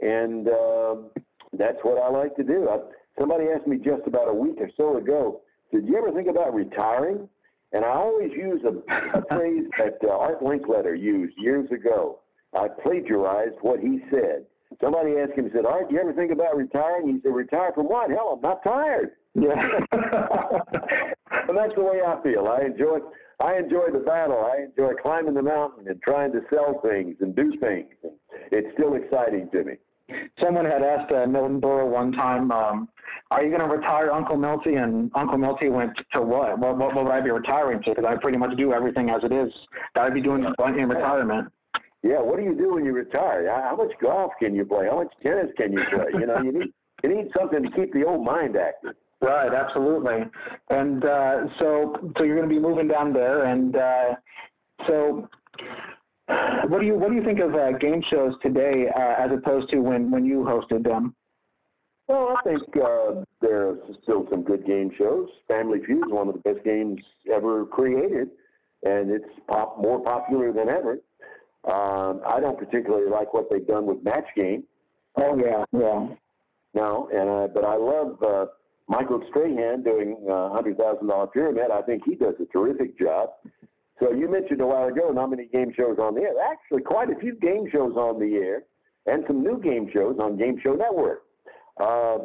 And 0.00 0.48
um, 0.48 1.10
that's 1.52 1.82
what 1.82 1.98
I 1.98 2.08
like 2.08 2.36
to 2.36 2.44
do. 2.44 2.68
I, 2.68 2.78
somebody 3.18 3.48
asked 3.48 3.66
me 3.66 3.78
just 3.78 4.06
about 4.06 4.28
a 4.28 4.32
week 4.32 4.58
or 4.60 4.70
so 4.76 4.96
ago, 4.96 5.40
did 5.72 5.88
you 5.88 5.98
ever 5.98 6.12
think 6.12 6.28
about 6.28 6.54
retiring? 6.54 7.28
And 7.72 7.84
I 7.84 7.88
always 7.88 8.32
use 8.32 8.62
a, 8.62 8.74
a 9.18 9.24
phrase 9.26 9.64
that 9.76 9.98
uh, 10.04 10.16
Art 10.16 10.40
Linkletter 10.40 10.96
used 10.96 11.36
years 11.36 11.72
ago. 11.72 12.20
I 12.54 12.68
plagiarized 12.68 13.56
what 13.62 13.80
he 13.80 14.04
said. 14.08 14.46
Somebody 14.80 15.16
asked 15.16 15.32
him, 15.32 15.50
said, 15.52 15.66
Art, 15.66 15.88
do 15.88 15.96
you 15.96 16.00
ever 16.00 16.12
think 16.12 16.30
about 16.30 16.56
retiring? 16.56 17.08
He 17.08 17.20
said, 17.22 17.34
retire 17.34 17.72
from 17.74 17.86
what? 17.86 18.10
Hell, 18.10 18.34
I'm 18.36 18.40
not 18.40 18.62
tired. 18.62 19.14
Yeah. 19.34 19.80
and 19.92 21.56
that's 21.56 21.74
the 21.74 21.82
way 21.82 22.02
I 22.02 22.22
feel. 22.22 22.46
I 22.46 22.60
enjoy 22.60 23.00
I 23.40 23.56
enjoy 23.56 23.90
the 23.90 24.00
battle. 24.00 24.44
I 24.44 24.64
enjoy 24.64 24.94
climbing 24.94 25.34
the 25.34 25.42
mountain 25.42 25.86
and 25.88 26.02
trying 26.02 26.32
to 26.32 26.42
sell 26.50 26.80
things 26.80 27.16
and 27.20 27.36
do 27.36 27.56
things. 27.56 27.94
And 28.02 28.12
it's 28.50 28.72
still 28.74 28.94
exciting 28.94 29.48
to 29.50 29.64
me. 29.64 29.76
Someone 30.40 30.64
had 30.64 30.82
asked 30.82 31.12
uh, 31.12 31.26
Milton 31.26 31.60
Berle 31.60 31.86
one 31.88 32.12
time, 32.12 32.50
um, 32.50 32.88
"Are 33.30 33.42
you 33.42 33.50
going 33.50 33.60
to 33.60 33.68
retire, 33.68 34.10
Uncle 34.10 34.36
Milty?" 34.36 34.76
And 34.76 35.10
Uncle 35.14 35.38
Milty 35.38 35.68
went, 35.68 36.02
"To 36.12 36.22
what? 36.22 36.58
What, 36.58 36.78
what, 36.78 36.94
what 36.94 37.04
would 37.04 37.12
I 37.12 37.20
be 37.20 37.30
retiring 37.30 37.82
to? 37.82 37.90
Because 37.90 38.06
I 38.06 38.16
pretty 38.16 38.38
much 38.38 38.56
do 38.56 38.72
everything 38.72 39.10
as 39.10 39.22
it 39.22 39.32
is 39.32 39.66
that 39.94 40.04
I'd 40.04 40.14
be 40.14 40.22
doing 40.22 40.44
in 40.44 40.88
retirement." 40.88 41.52
Yeah, 42.02 42.20
what 42.20 42.38
do 42.38 42.44
you 42.44 42.54
do 42.54 42.74
when 42.74 42.84
you 42.84 42.92
retire? 42.92 43.50
How 43.50 43.76
much 43.76 43.92
golf 44.00 44.32
can 44.38 44.54
you 44.54 44.64
play? 44.64 44.86
How 44.86 44.96
much 44.96 45.12
tennis 45.22 45.52
can 45.56 45.72
you 45.72 45.84
play? 45.84 46.06
You 46.14 46.26
know, 46.26 46.40
you 46.40 46.52
need 46.52 46.72
you 47.02 47.08
need 47.14 47.30
something 47.36 47.62
to 47.62 47.70
keep 47.70 47.92
the 47.92 48.04
old 48.04 48.24
mind 48.24 48.56
active. 48.56 48.94
Right, 49.20 49.52
absolutely. 49.52 50.26
And 50.70 51.04
uh, 51.04 51.48
so, 51.58 52.12
so 52.16 52.22
you're 52.22 52.36
going 52.36 52.48
to 52.48 52.54
be 52.54 52.60
moving 52.60 52.86
down 52.86 53.12
there, 53.12 53.44
and 53.44 53.74
uh, 53.74 54.14
so 54.86 55.28
what 56.28 56.80
do 56.80 56.86
you 56.86 56.94
what 56.94 57.08
do 57.10 57.16
you 57.16 57.24
think 57.24 57.40
of 57.40 57.54
uh, 57.54 57.72
game 57.72 58.02
shows 58.02 58.36
today 58.42 58.88
uh, 58.88 59.14
as 59.16 59.32
opposed 59.32 59.70
to 59.70 59.78
when 59.78 60.10
when 60.10 60.24
you 60.24 60.40
hosted 60.40 60.84
them? 60.84 61.14
Well, 62.06 62.36
I 62.36 62.42
think 62.42 62.62
uh, 62.76 63.24
there 63.40 63.68
are 63.68 63.78
still 64.02 64.26
some 64.30 64.42
good 64.42 64.64
game 64.64 64.90
shows. 64.90 65.28
Family 65.46 65.82
Feud 65.84 66.06
is 66.06 66.12
one 66.12 66.28
of 66.28 66.34
the 66.34 66.40
best 66.40 66.64
games 66.64 67.02
ever 67.30 67.66
created, 67.66 68.30
and 68.82 69.10
it's 69.10 69.28
pop, 69.46 69.78
more 69.78 70.00
popular 70.00 70.52
than 70.52 70.68
ever. 70.68 71.00
Um, 71.64 72.22
I 72.26 72.40
don't 72.40 72.58
particularly 72.58 73.10
like 73.10 73.34
what 73.34 73.50
they've 73.50 73.66
done 73.66 73.84
with 73.84 74.02
Match 74.02 74.28
Game. 74.34 74.64
Oh 75.16 75.36
yeah, 75.36 75.64
yeah. 75.72 76.08
No, 76.74 77.08
and 77.12 77.28
uh, 77.28 77.48
but 77.48 77.64
I 77.64 77.76
love 77.76 78.22
uh, 78.22 78.46
Michael 78.88 79.22
Strahan 79.28 79.82
doing 79.82 80.16
uh, 80.28 80.48
$100,000 80.50 81.32
Pyramid, 81.32 81.70
I 81.70 81.82
think 81.82 82.04
he 82.04 82.14
does 82.14 82.34
a 82.40 82.46
terrific 82.46 82.98
job. 82.98 83.30
So 84.00 84.12
you 84.12 84.28
mentioned 84.28 84.60
a 84.60 84.66
while 84.66 84.88
ago 84.88 85.10
not 85.10 85.30
many 85.30 85.46
game 85.46 85.72
shows 85.72 85.98
on 85.98 86.14
the 86.14 86.22
air. 86.22 86.34
Actually, 86.50 86.82
quite 86.82 87.10
a 87.10 87.16
few 87.16 87.34
game 87.34 87.68
shows 87.68 87.96
on 87.96 88.18
the 88.18 88.36
air 88.36 88.64
and 89.06 89.24
some 89.26 89.42
new 89.42 89.58
game 89.58 89.90
shows 89.90 90.18
on 90.18 90.36
Game 90.36 90.58
Show 90.58 90.74
Network. 90.74 91.24
Uh, 91.78 92.18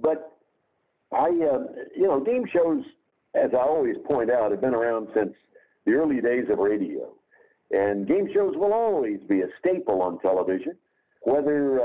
but 0.00 0.36
I, 1.12 1.26
uh, 1.28 1.64
you 1.94 2.06
know, 2.06 2.20
game 2.20 2.46
shows, 2.46 2.84
as 3.34 3.54
I 3.54 3.58
always 3.58 3.96
point 3.98 4.30
out, 4.30 4.50
have 4.50 4.60
been 4.60 4.74
around 4.74 5.08
since 5.14 5.34
the 5.84 5.92
early 5.92 6.20
days 6.20 6.48
of 6.48 6.58
radio. 6.58 7.12
And 7.70 8.06
game 8.06 8.32
shows 8.32 8.56
will 8.56 8.72
always 8.72 9.20
be 9.20 9.42
a 9.42 9.48
staple 9.58 10.02
on 10.02 10.18
television, 10.20 10.76
whether 11.22 11.80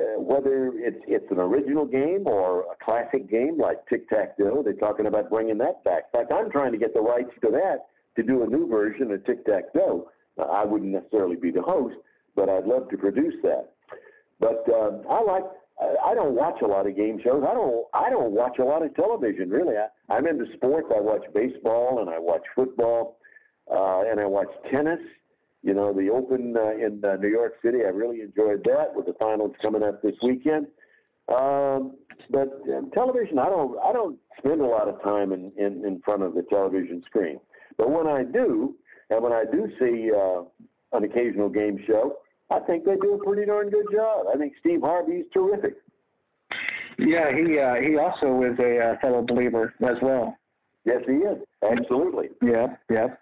uh, 0.00 0.20
whether 0.20 0.72
it's 0.76 1.02
it's 1.06 1.30
an 1.30 1.38
original 1.38 1.84
game 1.84 2.26
or 2.26 2.62
a 2.72 2.84
classic 2.84 3.28
game 3.28 3.58
like 3.58 3.86
tic-tac-toe, 3.88 4.62
they're 4.62 4.74
talking 4.74 5.06
about 5.06 5.30
bringing 5.30 5.58
that 5.58 5.84
back. 5.84 6.04
In 6.12 6.20
fact, 6.20 6.32
I'm 6.32 6.50
trying 6.50 6.72
to 6.72 6.78
get 6.78 6.94
the 6.94 7.00
rights 7.00 7.32
to 7.42 7.50
that 7.50 7.86
to 8.16 8.22
do 8.22 8.42
a 8.42 8.46
new 8.46 8.66
version 8.68 9.12
of 9.12 9.24
tic-tac-toe. 9.24 10.10
Uh, 10.38 10.42
I 10.42 10.64
wouldn't 10.64 10.90
necessarily 10.90 11.36
be 11.36 11.50
the 11.50 11.62
host, 11.62 11.96
but 12.34 12.48
I'd 12.48 12.66
love 12.66 12.88
to 12.90 12.98
produce 12.98 13.36
that. 13.42 13.72
But 14.40 14.68
uh, 14.68 14.98
I 15.08 15.22
like. 15.22 15.44
I 16.04 16.14
don't 16.14 16.34
watch 16.34 16.60
a 16.60 16.66
lot 16.66 16.86
of 16.86 16.94
game 16.94 17.18
shows. 17.18 17.44
I 17.44 17.52
don't. 17.54 17.86
I 17.92 18.10
don't 18.10 18.32
watch 18.32 18.58
a 18.58 18.64
lot 18.64 18.82
of 18.82 18.94
television 18.94 19.50
really. 19.50 19.76
I, 19.76 19.88
I'm 20.08 20.26
into 20.26 20.50
sports. 20.52 20.92
I 20.94 21.00
watch 21.00 21.24
baseball 21.32 22.00
and 22.00 22.10
I 22.10 22.18
watch 22.18 22.46
football, 22.54 23.18
uh, 23.70 24.04
and 24.06 24.20
I 24.20 24.26
watch 24.26 24.50
tennis 24.68 25.00
you 25.64 25.72
know, 25.72 25.94
the 25.94 26.10
Open 26.10 26.56
uh, 26.56 26.72
in 26.72 27.02
uh, 27.02 27.16
New 27.16 27.28
York 27.28 27.54
City, 27.64 27.84
I 27.84 27.88
really 27.88 28.20
enjoyed 28.20 28.62
that 28.64 28.94
with 28.94 29.06
the 29.06 29.14
finals 29.14 29.56
coming 29.62 29.82
up 29.82 30.02
this 30.02 30.16
weekend. 30.22 30.66
Um, 31.34 31.96
but 32.28 32.60
um, 32.70 32.90
television, 32.92 33.38
I 33.38 33.46
don't, 33.46 33.78
I 33.82 33.92
don't 33.94 34.18
spend 34.36 34.60
a 34.60 34.66
lot 34.66 34.88
of 34.88 35.02
time 35.02 35.32
in, 35.32 35.50
in, 35.56 35.82
in 35.86 36.02
front 36.02 36.22
of 36.22 36.34
the 36.34 36.42
television 36.42 37.02
screen. 37.02 37.40
But 37.78 37.90
when 37.90 38.06
I 38.06 38.24
do, 38.24 38.76
and 39.08 39.22
when 39.22 39.32
I 39.32 39.44
do 39.44 39.72
see 39.78 40.12
uh, 40.12 40.42
an 40.92 41.04
occasional 41.04 41.48
game 41.48 41.82
show, 41.86 42.18
I 42.50 42.58
think 42.60 42.84
they 42.84 42.96
do 42.96 43.14
a 43.14 43.24
pretty 43.24 43.46
darn 43.46 43.70
good 43.70 43.86
job. 43.90 44.26
I 44.32 44.36
think 44.36 44.52
Steve 44.60 44.82
Harvey's 44.82 45.24
terrific. 45.32 45.76
Yeah, 46.98 47.34
he 47.34 47.58
uh, 47.58 47.76
he 47.76 47.96
also 47.96 48.42
is 48.42 48.58
a 48.60 48.78
uh, 48.78 48.98
fellow 49.00 49.22
believer 49.22 49.74
as 49.80 50.00
well. 50.00 50.36
Yes, 50.84 51.02
he 51.06 51.14
is. 51.14 51.38
Absolutely. 51.62 52.28
Yeah, 52.42 52.76
yeah. 52.90 53.14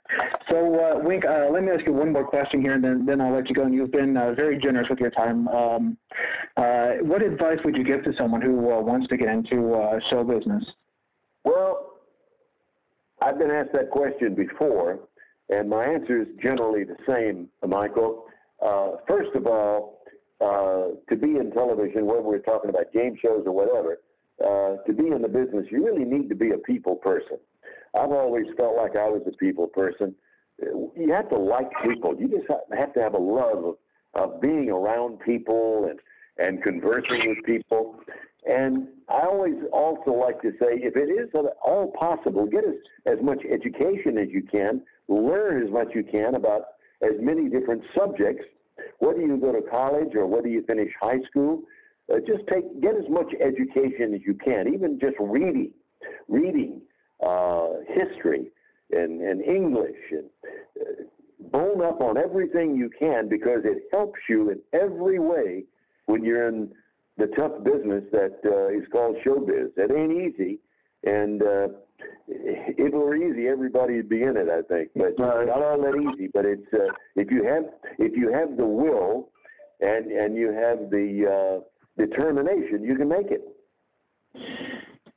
So, 0.49 0.81
uh, 0.81 0.99
Wink, 0.99 1.25
uh, 1.25 1.49
let 1.49 1.63
me 1.63 1.71
ask 1.71 1.87
you 1.87 1.93
one 1.93 2.13
more 2.13 2.25
question 2.25 2.61
here, 2.61 2.73
and 2.73 2.83
then, 2.83 3.07
then 3.07 3.21
I'll 3.21 3.33
let 3.33 3.49
you 3.49 3.55
go. 3.55 3.63
And 3.63 3.73
you've 3.73 3.93
been 3.93 4.17
uh, 4.17 4.33
very 4.33 4.59
generous 4.59 4.89
with 4.89 4.99
your 4.99 5.11
time. 5.11 5.47
Um, 5.49 5.97
uh, 6.57 6.95
what 6.95 7.23
advice 7.23 7.63
would 7.65 7.77
you 7.77 7.85
give 7.85 8.03
to 8.03 8.13
someone 8.13 8.43
who 8.43 8.73
uh, 8.73 8.81
wants 8.81 9.07
to 9.09 9.17
get 9.17 9.29
into 9.29 9.75
uh, 9.75 10.01
show 10.01 10.25
business? 10.25 10.73
Well, 11.45 12.01
I've 13.21 13.39
been 13.39 13.53
asked 13.53 13.73
that 13.75 13.91
question 13.91 14.35
before, 14.35 14.99
and 15.49 15.71
my 15.71 15.85
answer 15.85 16.23
is 16.23 16.29
generally 16.41 16.83
the 16.83 16.97
same, 17.07 17.49
Michael. 17.65 18.27
first 19.07 19.37
of 19.37 19.47
all, 19.47 20.01
to 20.41 21.17
be 21.17 21.37
in 21.37 21.53
television, 21.53 22.07
whether 22.07 22.23
we're 22.23 22.39
talking 22.41 22.71
about 22.71 22.93
game 22.93 23.15
shows 23.15 23.45
or 23.47 23.53
whatever, 23.53 24.01
Uh, 24.43 24.77
to 24.87 24.93
be 24.93 25.07
in 25.09 25.23
the 25.23 25.29
business, 25.29 25.67
you 25.71 25.85
really 25.85 26.05
need 26.05 26.29
to 26.29 26.35
be 26.35 26.51
a 26.51 26.59
people 26.59 26.97
person. 26.97 27.39
I've 27.95 28.11
always 28.11 28.47
felt 28.57 28.77
like 28.77 28.97
I 28.97 29.09
was 29.09 29.23
a 29.27 29.37
people 29.37 29.69
person. 29.69 30.15
You 30.61 31.13
have 31.13 31.29
to 31.29 31.39
like 31.39 31.71
people. 31.83 32.17
You 32.19 32.29
just 32.29 32.47
have 32.77 32.93
to 32.95 33.03
have 33.03 33.15
a 33.15 33.19
love 33.19 33.65
of, 33.65 33.77
of 34.15 34.41
being 34.41 34.71
around 34.71 35.21
people 35.21 35.87
and, 35.87 36.01
and 36.39 36.63
conversing 36.63 37.29
with 37.29 37.45
people. 37.45 38.01
And 38.49 38.89
I 39.09 39.21
always 39.21 39.55
also 39.73 40.13
like 40.13 40.43
to 40.43 40.53
say, 40.61 40.81
if 40.83 40.97
it 40.97 41.09
is 41.09 41.29
at 41.35 41.45
all 41.63 41.93
possible, 41.93 42.47
get 42.47 42.65
as, 42.65 42.75
as 43.07 43.23
much 43.23 43.45
education 43.45 44.19
as 44.19 44.29
you 44.31 44.43
can, 44.43 44.83
learn 45.09 45.63
as 45.63 45.71
much 45.71 45.95
you 45.95 46.03
can 46.03 46.35
about 46.35 46.63
as 47.03 47.13
many 47.21 47.49
different 47.49 47.85
subjects, 47.95 48.47
whether 48.99 49.21
you 49.21 49.37
go 49.37 49.53
to 49.53 49.63
college 49.63 50.15
or 50.15 50.27
whether 50.27 50.49
you 50.49 50.63
finish 50.63 50.93
high 51.01 51.21
school. 51.23 51.63
Uh, 52.13 52.19
just 52.21 52.47
take 52.47 52.81
get 52.81 52.95
as 52.97 53.09
much 53.09 53.35
education 53.41 54.15
as 54.15 54.23
you 54.23 54.35
can, 54.35 54.73
even 54.73 54.99
just 54.99 55.17
reading, 55.21 55.71
reading 56.29 56.81
uh, 57.23 57.69
history 57.89 58.51
and, 58.91 59.21
and 59.21 59.43
English 59.43 59.97
and 60.11 60.25
uh, 60.81 61.05
bone 61.51 61.83
up 61.83 62.01
on 62.01 62.17
everything 62.17 62.77
you 62.77 62.91
can 62.91 63.29
because 63.29 63.65
it 63.65 63.85
helps 63.93 64.21
you 64.29 64.51
in 64.51 64.61
every 64.73 65.19
way 65.19 65.65
when 66.07 66.25
you're 66.25 66.49
in 66.49 66.73
the 67.19 67.27
tough 67.29 67.63
business 67.63 68.05
that 68.13 68.39
uh, 68.45 68.67
is 68.69 68.87
called 68.89 69.17
showbiz. 69.19 69.71
It 69.77 69.91
ain't 69.93 70.13
easy, 70.13 70.59
and 71.05 71.43
uh, 71.43 71.69
if 72.27 72.79
it 72.79 72.93
were 72.93 73.15
easy, 73.15 73.49
everybody 73.49 73.97
would 73.97 74.09
be 74.09 74.23
in 74.23 74.37
it. 74.37 74.49
I 74.49 74.63
think, 74.63 74.91
but 74.97 75.19
Right. 75.19 75.47
not 75.47 75.63
all 75.63 75.81
that 75.83 75.97
easy. 76.01 76.29
But 76.33 76.47
it's 76.47 76.73
uh, 76.73 76.91
if 77.17 77.31
you 77.31 77.45
have 77.45 77.67
if 77.99 78.17
you 78.17 78.33
have 78.33 78.57
the 78.57 78.67
will 78.67 79.31
and 79.81 80.11
and 80.11 80.37
you 80.37 80.53
have 80.53 80.91
the 80.91 81.27
uh, 81.27 81.61
determination, 81.97 82.85
you 82.85 82.97
can 82.97 83.09
make 83.09 83.29
it. 83.31 83.43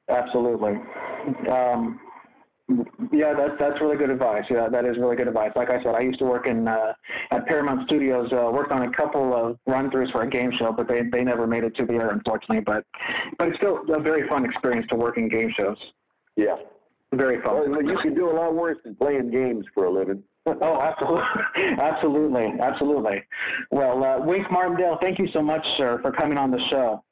Absolutely. 0.10 0.80
Um, 1.50 2.00
yeah, 3.12 3.34
that's 3.34 3.58
that's 3.60 3.80
really 3.80 3.96
good 3.96 4.10
advice. 4.10 4.46
Yeah, 4.50 4.70
that 4.70 4.86
is 4.86 4.98
really 4.98 5.16
good 5.16 5.28
advice. 5.28 5.52
Like 5.56 5.70
I 5.70 5.82
said, 5.82 5.94
I 5.94 6.00
used 6.00 6.20
to 6.20 6.26
work 6.26 6.48
in 6.48 6.68
uh, 6.68 6.94
at 7.30 7.46
Paramount 7.46 7.84
Studios. 7.84 8.34
Uh, 8.34 8.50
worked 8.52 8.72
on 8.72 8.84
a 8.84 8.90
couple 8.90 9.36
of 9.36 9.60
run-throughs 9.68 10.12
for 10.12 10.22
a 10.22 10.28
game 10.28 10.52
show, 10.52 10.72
but 10.72 10.88
they 10.88 11.04
they 11.04 11.24
never 11.24 11.46
made 11.46 11.64
it 11.64 11.76
to 11.76 11.86
the 11.86 11.94
air, 11.94 12.10
unfortunately. 12.10 12.62
But 12.62 12.84
but 13.38 13.50
it's 13.50 13.58
still 13.58 13.84
a 13.90 14.00
very 14.00 14.28
fun 14.28 14.46
experience 14.46 14.88
to 14.88 14.96
work 14.96 15.18
in 15.18 15.28
game 15.28 15.50
shows. 15.50 15.94
Yeah. 16.36 16.58
Very 17.14 17.40
fun. 17.42 17.72
Well, 17.72 17.84
you 17.84 17.98
can 17.98 18.14
do 18.14 18.30
a 18.30 18.34
lot 18.34 18.56
worse 18.56 18.78
than 18.84 18.96
playing 18.96 19.30
games 19.30 19.66
for 19.74 19.86
a 19.86 19.92
living. 19.92 20.24
Oh, 20.46 20.80
absolutely, 20.82 21.26
absolutely, 21.56 22.60
absolutely. 22.60 23.24
Well, 23.72 24.04
uh, 24.04 24.20
Wink 24.20 24.52
Martindale, 24.52 24.98
thank 24.98 25.18
you 25.18 25.28
so 25.28 25.42
much, 25.42 25.68
sir, 25.76 26.00
for 26.02 26.12
coming 26.12 26.38
on 26.38 26.52
the 26.52 26.60
show. 26.60 27.04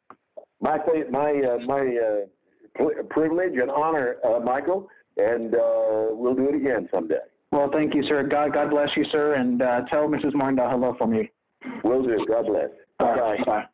My 0.62 0.80
my 1.10 1.42
uh, 1.42 1.58
my 1.66 1.98
uh, 1.98 3.04
privilege 3.10 3.58
and 3.58 3.72
honor, 3.72 4.18
uh, 4.24 4.40
Michael, 4.40 4.88
and 5.18 5.56
uh, 5.56 6.08
we'll 6.12 6.36
do 6.36 6.50
it 6.50 6.56
again 6.56 6.88
someday. 6.92 7.20
Well, 7.52 7.70
thank 7.70 7.94
you, 7.94 8.04
sir. 8.04 8.24
God, 8.24 8.54
God 8.54 8.70
bless 8.70 8.96
you, 8.96 9.04
sir, 9.04 9.34
and 9.34 9.62
uh, 9.62 9.82
tell 9.82 10.08
Mrs. 10.08 10.34
Martindale 10.34 10.70
hello 10.70 10.96
for 10.98 11.08
me. 11.08 11.32
Will 11.84 12.04
do. 12.04 12.26
God 12.28 12.46
bless. 12.48 12.70
Bye. 12.98 13.20
right, 13.20 13.46
bye. 13.46 13.68